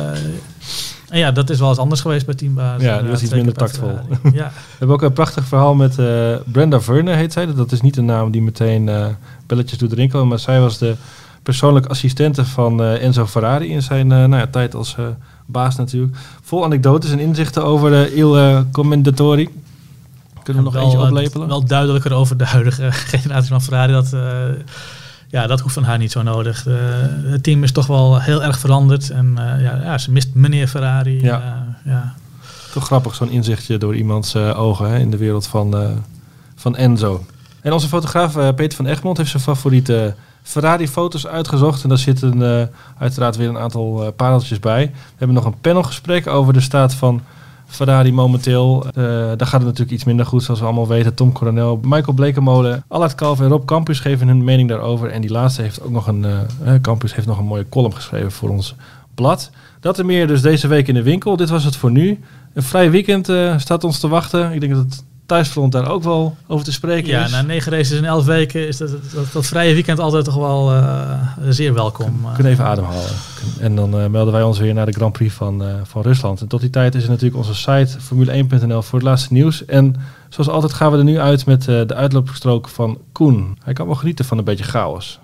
en 1.09 1.19
ja, 1.19 1.33
dat 1.33 1.51
is 1.51 1.59
wel 1.59 1.69
eens 1.69 1.79
anders 1.79 2.01
geweest 2.01 2.27
bij 2.27 2.35
teambaas. 2.35 2.83
Ja, 2.83 3.01
die 3.01 3.11
was 3.11 3.23
iets 3.23 3.33
minder 3.35 3.55
tactvol. 3.55 3.99
Ja. 4.23 4.31
We 4.33 4.53
hebben 4.79 4.97
ook 4.97 5.03
een 5.03 5.13
prachtig 5.13 5.45
verhaal 5.45 5.75
met 5.75 5.99
eh, 5.99 6.35
Brenda 6.45 6.81
Verne, 6.81 7.13
heet 7.15 7.33
zij. 7.33 7.55
Dat 7.55 7.73
is 7.73 7.81
niet 7.81 7.97
een 7.97 8.05
naam 8.05 8.31
die 8.31 8.43
meteen 8.43 8.91
belletjes 9.47 9.79
doet 9.79 9.93
rinkelen. 9.93 10.29
Maar 10.29 10.39
zij 10.39 10.61
was 10.61 10.79
de 10.79 10.95
persoonlijke 11.43 11.89
assistente 11.89 12.45
van 12.45 12.83
Enzo 12.83 13.27
Ferrari 13.27 13.69
in 13.71 13.83
zijn 13.83 14.07
nou 14.07 14.37
ja, 14.37 14.47
tijd 14.47 14.75
als 14.75 14.97
baas 15.51 15.77
natuurlijk. 15.77 16.17
Vol 16.43 16.65
anekdotes 16.65 17.11
en 17.11 17.19
inzichten 17.19 17.65
over 17.65 17.91
de 17.91 18.15
Il 18.15 18.39
eh, 18.39 18.61
Commendatori. 18.73 19.49
Kunnen 20.43 20.63
we 20.63 20.71
nog 20.71 20.73
wel, 20.73 20.83
eentje 20.83 20.99
eh, 20.99 21.05
oplepelen? 21.05 21.49
Wel 21.49 21.65
duidelijker 21.65 22.13
over 22.13 22.37
de 22.37 22.45
huidige 22.45 22.93
generatie 23.13 23.49
van 23.49 23.63
Ferrari. 23.63 23.93
Dat, 23.93 24.13
eh, 24.13 24.21
ja, 25.29 25.47
dat 25.47 25.61
hoeft 25.61 25.75
van 25.75 25.85
haar 25.85 25.99
niet 25.99 26.13
zo 26.13 26.23
nodig. 26.23 26.65
Het 27.23 27.43
team 27.43 27.63
is 27.63 27.73
toch 27.73 27.87
wel 27.87 28.21
heel 28.21 28.43
erg 28.43 28.59
veranderd. 28.59 29.11
En 29.11 29.33
ja, 29.37 29.81
ja, 29.83 29.99
ze 29.99 30.11
mist 30.11 30.29
meneer 30.33 30.69
Ferrari. 30.69 31.23
Ja. 31.23 31.67
Ja. 31.85 32.15
Toch 32.73 32.85
grappig, 32.85 33.15
zo'n 33.15 33.31
inzichtje 33.31 33.79
door 33.79 33.97
iemands 33.97 34.37
ogen 34.37 34.91
hè, 34.91 34.99
in 34.99 35.11
de 35.11 35.17
wereld 35.17 35.47
van, 35.47 35.77
van 36.55 36.77
Enzo. 36.77 37.25
En 37.61 37.73
onze 37.73 37.89
fotograaf 37.89 38.55
Peter 38.55 38.77
van 38.77 38.87
Egmond 38.87 39.17
heeft 39.17 39.31
zijn 39.31 39.43
favoriete 39.43 40.15
Ferrari-foto's 40.49 41.27
uitgezocht. 41.27 41.83
En 41.83 41.89
daar 41.89 41.99
zitten 41.99 42.61
eh, 42.61 42.67
uiteraard 42.99 43.37
weer 43.37 43.49
een 43.49 43.59
aantal 43.59 44.03
eh, 44.03 44.09
pareltjes 44.17 44.61
bij. 44.61 44.87
We 44.87 45.17
hebben 45.17 45.37
nog 45.37 45.45
een 45.45 45.61
panelgesprek 45.61 46.27
over 46.27 46.53
de 46.53 46.61
staat 46.61 46.95
van 46.95 47.21
Ferrari 47.67 48.13
momenteel. 48.13 48.85
Eh, 48.87 48.95
daar 48.95 49.47
gaat 49.47 49.53
het 49.53 49.63
natuurlijk 49.63 49.91
iets 49.91 50.05
minder 50.05 50.27
goed, 50.27 50.43
zoals 50.43 50.61
we 50.61 50.67
allemaal 50.67 50.89
weten. 50.89 51.15
Tom 51.15 51.33
Coronel, 51.33 51.81
Michael 51.83 52.13
Blekemolen, 52.13 52.85
Allard 52.89 53.15
Kalf 53.15 53.41
en 53.41 53.49
Rob 53.49 53.65
Campus 53.65 54.01
geven 54.01 54.29
hun 54.29 54.45
mening 54.45 54.69
daarover. 54.69 55.11
En 55.11 55.21
die 55.21 55.31
laatste 55.31 55.63
heeft 55.63 55.83
ook 55.83 55.91
nog 55.91 56.07
een, 56.07 56.27
Campus 56.81 57.15
heeft 57.15 57.27
nog 57.27 57.39
een 57.39 57.45
mooie 57.45 57.69
column 57.69 57.95
geschreven 57.95 58.33
voor 58.33 58.49
ons 58.49 58.75
blad. 59.15 59.51
Dat 59.81 59.99
en 59.99 60.07
meer 60.07 60.27
dus 60.27 60.43
deze 60.43 60.69
week 60.69 60.89
in 60.89 60.95
de 60.95 61.03
winkel. 61.03 61.37
Dit 61.37 61.49
was 61.49 61.65
het 61.65 61.77
voor 61.77 61.91
nu. 61.91 62.21
Een 62.53 62.63
vrij 62.63 62.91
weekend 62.91 63.33
staat 63.61 63.85
ons 63.85 64.01
te 64.01 64.09
wachten. 64.09 64.53
Ik 64.53 64.61
denk 64.61 64.75
dat 64.75 64.85
het 64.85 65.05
thuisfront 65.29 65.73
daar 65.73 65.91
ook 65.91 66.03
wel 66.03 66.37
over 66.47 66.65
te 66.65 66.73
spreken 66.73 67.11
ja, 67.11 67.25
is. 67.25 67.31
na 67.31 67.43
negen 67.43 67.73
races 67.73 67.99
in 67.99 68.05
elf 68.05 68.25
weken 68.25 68.67
is 68.69 68.77
dat, 68.77 68.91
dat, 68.91 69.33
dat 69.33 69.47
vrije 69.47 69.75
weekend 69.75 69.99
altijd 69.99 70.25
toch 70.25 70.37
wel 70.37 70.73
eh, 70.73 71.19
zeer 71.49 71.75
welkom. 71.75 72.21
We 72.23 72.33
kunnen 72.35 72.53
even 72.53 72.65
ademhalen. 72.65 73.11
En 73.61 73.75
dan 73.75 74.01
eh, 74.01 74.07
melden 74.07 74.33
wij 74.33 74.43
ons 74.43 74.59
weer 74.59 74.75
naar 74.75 74.87
de 74.87 74.93
Grand 74.93 75.13
Prix 75.13 75.35
van, 75.35 75.63
eh, 75.63 75.69
van 75.83 76.03
Rusland. 76.03 76.41
En 76.41 76.49
tot 76.49 76.61
die 76.61 76.71
tijd 76.71 76.95
is 76.95 77.03
er 77.03 77.09
natuurlijk 77.09 77.37
onze 77.37 77.55
site 77.55 77.97
formule1.nl 77.99 78.83
voor 78.83 78.99
het 78.99 79.09
laatste 79.09 79.33
nieuws. 79.33 79.65
En 79.65 79.95
zoals 80.29 80.51
altijd 80.51 80.73
gaan 80.73 80.93
we 80.93 80.99
er 80.99 81.05
nu 81.05 81.19
uit 81.19 81.47
met 81.47 81.69
eh, 81.69 81.81
de 81.87 81.95
uitloopstrook 81.95 82.69
van 82.69 82.99
Koen. 83.13 83.59
Hij 83.65 83.73
kan 83.73 83.87
wel 83.87 83.95
genieten 83.95 84.25
van 84.25 84.39
een 84.39 84.45
beetje 84.45 84.65
chaos. 84.65 85.21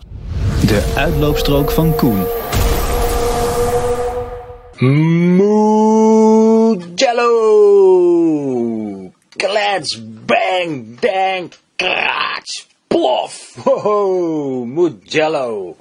De 0.66 0.92
uitloopstrook 0.96 1.70
van 1.70 1.94
Koen. 1.94 2.24
Mugello! 5.36 6.74
Klets, 9.74 9.98
bang, 10.26 11.00
dang, 11.00 11.52
kraats, 11.76 12.66
plof! 12.86 13.54
Hoho, 13.64 14.64
Mugello! 14.64 15.76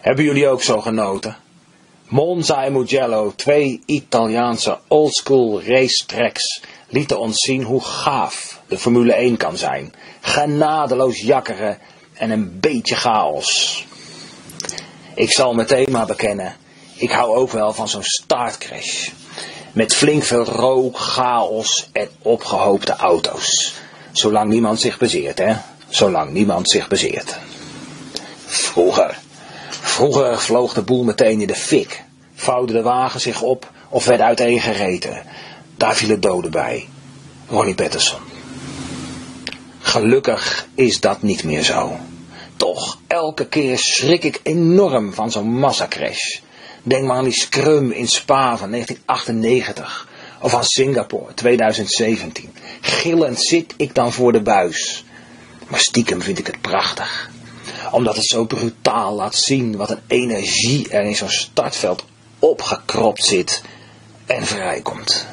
Hebben 0.00 0.24
jullie 0.24 0.48
ook 0.48 0.62
zo 0.62 0.80
genoten? 0.80 1.36
Monza 2.08 2.64
en 2.64 2.72
Mugello, 2.72 3.32
twee 3.36 3.80
Italiaanse 3.86 4.78
oldschool 4.88 5.62
racetracks, 5.62 6.62
lieten 6.88 7.18
ons 7.18 7.38
zien 7.38 7.62
hoe 7.62 7.84
gaaf 7.84 8.60
de 8.68 8.78
Formule 8.78 9.12
1 9.12 9.36
kan 9.36 9.56
zijn. 9.56 9.94
Genadeloos 10.20 11.20
jakkeren 11.20 11.78
en 12.12 12.30
een 12.30 12.60
beetje 12.60 12.94
chaos. 12.94 13.86
Ik 15.14 15.32
zal 15.32 15.54
meteen 15.54 15.90
maar 15.90 16.06
bekennen, 16.06 16.56
ik 16.96 17.10
hou 17.10 17.36
ook 17.36 17.50
wel 17.50 17.72
van 17.72 17.88
zo'n 17.88 18.02
startcrash. 18.02 19.08
Met 19.74 19.94
flink 19.94 20.22
veel 20.22 20.44
rook, 20.44 20.98
chaos 20.98 21.88
en 21.92 22.08
opgehoopte 22.22 22.96
auto's. 22.96 23.74
Zolang 24.12 24.50
niemand 24.50 24.80
zich 24.80 24.98
bezeert, 24.98 25.38
hè? 25.38 25.54
Zolang 25.88 26.32
niemand 26.32 26.70
zich 26.70 26.88
bezeert. 26.88 27.36
Vroeger. 28.44 29.18
Vroeger 29.68 30.38
vloog 30.38 30.74
de 30.74 30.82
boel 30.82 31.04
meteen 31.04 31.40
in 31.40 31.46
de 31.46 31.54
fik. 31.54 32.02
Vouwde 32.34 32.72
de 32.72 32.82
wagen 32.82 33.20
zich 33.20 33.42
op 33.42 33.70
of 33.88 34.04
werd 34.04 34.20
uiteengereten. 34.20 35.22
Daar 35.76 35.96
vielen 35.96 36.20
doden 36.20 36.50
bij. 36.50 36.88
Ronnie 37.48 37.74
Patterson. 37.74 38.20
Gelukkig 39.78 40.66
is 40.74 41.00
dat 41.00 41.22
niet 41.22 41.44
meer 41.44 41.62
zo. 41.62 41.96
Toch, 42.56 42.98
elke 43.06 43.46
keer 43.46 43.78
schrik 43.78 44.24
ik 44.24 44.40
enorm 44.42 45.14
van 45.14 45.30
zo'n 45.30 45.58
massacrash. 45.58 46.40
Denk 46.86 47.04
maar 47.04 47.16
aan 47.16 47.24
die 47.24 47.32
scrum 47.32 47.90
in 47.90 48.08
Spa 48.08 48.56
van 48.56 48.70
1998. 48.70 50.08
Of 50.40 50.54
aan 50.54 50.64
Singapore 50.64 51.34
2017. 51.34 52.54
Gillend 52.80 53.44
zit 53.44 53.74
ik 53.76 53.94
dan 53.94 54.12
voor 54.12 54.32
de 54.32 54.42
buis. 54.42 55.04
Maar 55.68 55.80
stiekem 55.80 56.22
vind 56.22 56.38
ik 56.38 56.46
het 56.46 56.60
prachtig. 56.60 57.30
Omdat 57.90 58.16
het 58.16 58.26
zo 58.26 58.44
brutaal 58.44 59.14
laat 59.14 59.36
zien 59.36 59.76
wat 59.76 59.90
een 59.90 60.02
energie 60.06 60.88
er 60.88 61.04
in 61.04 61.16
zo'n 61.16 61.28
startveld 61.28 62.04
opgekropt 62.38 63.24
zit 63.24 63.62
en 64.26 64.46
vrijkomt. 64.46 65.26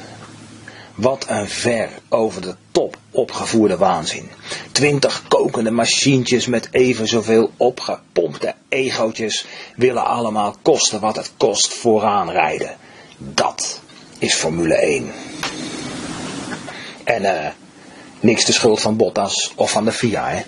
Wat 0.94 1.26
een 1.28 1.48
ver 1.48 1.90
over 2.08 2.42
de 2.42 2.54
top 2.70 2.96
opgevoerde 3.10 3.76
waanzin. 3.76 4.30
Twintig 4.72 5.22
kokende 5.28 5.70
machientjes 5.70 6.46
met 6.46 6.68
even 6.70 7.08
zoveel 7.08 7.50
opgepompte 7.56 8.54
egootjes 8.68 9.46
willen 9.76 10.04
allemaal 10.04 10.56
kosten 10.62 11.00
wat 11.00 11.16
het 11.16 11.32
kost 11.36 11.74
vooraan 11.74 12.30
rijden. 12.30 12.76
Dat 13.18 13.80
is 14.18 14.34
Formule 14.34 14.74
1. 14.74 15.12
En 17.04 17.24
eh, 17.24 17.50
niks 18.20 18.44
de 18.44 18.52
schuld 18.52 18.80
van 18.80 18.96
Bottas 18.96 19.52
of 19.56 19.70
van 19.70 19.84
de 19.84 19.92
FIA, 19.92 20.28
hè. 20.28 20.42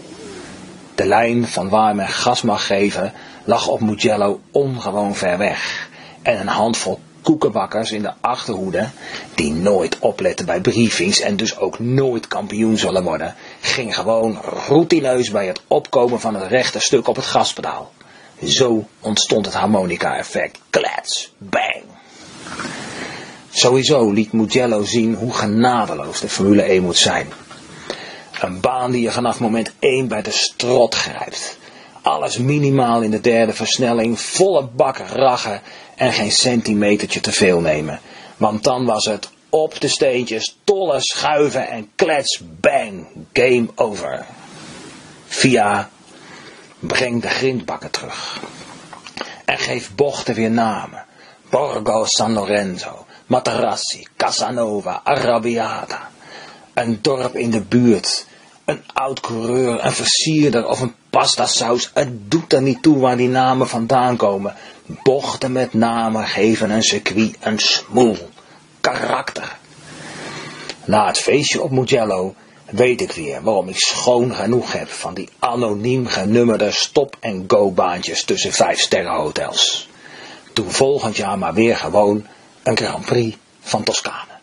De 0.94 1.06
lijn 1.06 1.46
van 1.46 1.68
waar 1.68 1.94
men 1.94 2.08
gas 2.08 2.42
mag 2.42 2.66
geven 2.66 3.12
lag 3.44 3.68
op 3.68 3.80
Mugello 3.80 4.40
ongewoon 4.50 5.14
ver 5.14 5.38
weg. 5.38 5.88
En 6.22 6.40
een 6.40 6.46
handvol 6.46 7.00
koekenbakkers 7.24 7.92
in 7.92 8.02
de 8.02 8.12
achterhoede, 8.20 8.88
die 9.34 9.52
nooit 9.52 9.98
opletten 9.98 10.46
bij 10.46 10.60
briefings 10.60 11.20
en 11.20 11.36
dus 11.36 11.58
ook 11.58 11.78
nooit 11.78 12.28
kampioen 12.28 12.78
zullen 12.78 13.02
worden, 13.02 13.34
ging 13.60 13.94
gewoon 13.94 14.40
routineus 14.66 15.30
bij 15.30 15.46
het 15.46 15.60
opkomen 15.68 16.20
van 16.20 16.34
het 16.34 16.50
rechte 16.50 16.80
stuk 16.80 17.08
op 17.08 17.16
het 17.16 17.24
gaspedaal. 17.24 17.92
Zo 18.44 18.86
ontstond 19.00 19.46
het 19.46 19.54
harmonica-effect. 19.54 20.58
Klets, 20.70 21.32
bang. 21.38 21.82
Sowieso 23.50 24.10
liet 24.10 24.32
Mugello 24.32 24.84
zien 24.84 25.14
hoe 25.14 25.32
genadeloos 25.32 26.20
de 26.20 26.28
Formule 26.28 26.62
1 26.62 26.82
moet 26.82 26.98
zijn. 26.98 27.28
Een 28.40 28.60
baan 28.60 28.90
die 28.90 29.02
je 29.02 29.10
vanaf 29.10 29.40
moment 29.40 29.72
1 29.78 30.08
bij 30.08 30.22
de 30.22 30.30
strot 30.30 30.94
grijpt. 30.94 31.58
Alles 32.02 32.38
minimaal 32.38 33.00
in 33.00 33.10
de 33.10 33.20
derde 33.20 33.52
versnelling, 33.52 34.20
volle 34.20 34.68
bak 34.76 34.98
rachen 34.98 35.60
en 35.96 36.12
geen 36.12 36.32
centimetertje 36.32 37.20
te 37.20 37.32
veel 37.32 37.60
nemen. 37.60 38.00
Want 38.36 38.64
dan 38.64 38.84
was 38.84 39.04
het 39.04 39.28
op 39.48 39.80
de 39.80 39.88
steentjes, 39.88 40.58
tollen, 40.64 41.02
schuiven 41.02 41.68
en 41.68 41.90
klets, 41.94 42.40
bang, 42.60 43.06
game 43.32 43.66
over. 43.74 44.26
Via, 45.26 45.90
breng 46.78 47.22
de 47.22 47.28
grindbakken 47.28 47.90
terug. 47.90 48.40
En 49.44 49.58
geef 49.58 49.94
bochten 49.94 50.34
weer 50.34 50.50
namen. 50.50 51.04
Borgo 51.50 52.04
San 52.04 52.32
Lorenzo, 52.32 53.06
Materassi, 53.26 54.06
Casanova, 54.16 55.00
Arrabbiata. 55.04 56.10
Een 56.74 56.98
dorp 57.02 57.36
in 57.36 57.50
de 57.50 57.60
buurt. 57.60 58.26
Een 58.64 58.82
oud 58.92 59.20
coureur, 59.20 59.84
een 59.84 59.92
versierder 59.92 60.66
of 60.66 60.80
een 60.80 60.94
pastasaus. 61.10 61.90
Het 61.94 62.30
doet 62.30 62.52
er 62.52 62.62
niet 62.62 62.82
toe 62.82 62.98
waar 62.98 63.16
die 63.16 63.28
namen 63.28 63.68
vandaan 63.68 64.16
komen. 64.16 64.54
Bochten 64.86 65.52
met 65.52 65.74
namen 65.74 66.26
geven 66.26 66.70
een 66.70 66.82
circuit 66.82 67.36
een 67.40 67.58
smoel. 67.58 68.16
Karakter. 68.80 69.56
Na 70.84 71.06
het 71.06 71.18
feestje 71.18 71.62
op 71.62 71.70
Mugello 71.70 72.34
weet 72.70 73.00
ik 73.00 73.12
weer 73.12 73.42
waarom 73.42 73.68
ik 73.68 73.78
schoon 73.78 74.34
genoeg 74.34 74.72
heb 74.72 74.88
van 74.88 75.14
die 75.14 75.28
anoniem 75.38 76.06
genummerde 76.06 76.70
stop-and-go 76.70 77.70
baantjes 77.70 78.24
tussen 78.24 78.52
vijf 78.52 78.80
sterrenhotels. 78.80 79.88
Doe 80.52 80.70
volgend 80.70 81.16
jaar 81.16 81.38
maar 81.38 81.54
weer 81.54 81.76
gewoon 81.76 82.26
een 82.62 82.76
Grand 82.76 83.04
Prix 83.04 83.36
van 83.60 83.82
Toscane. 83.82 84.33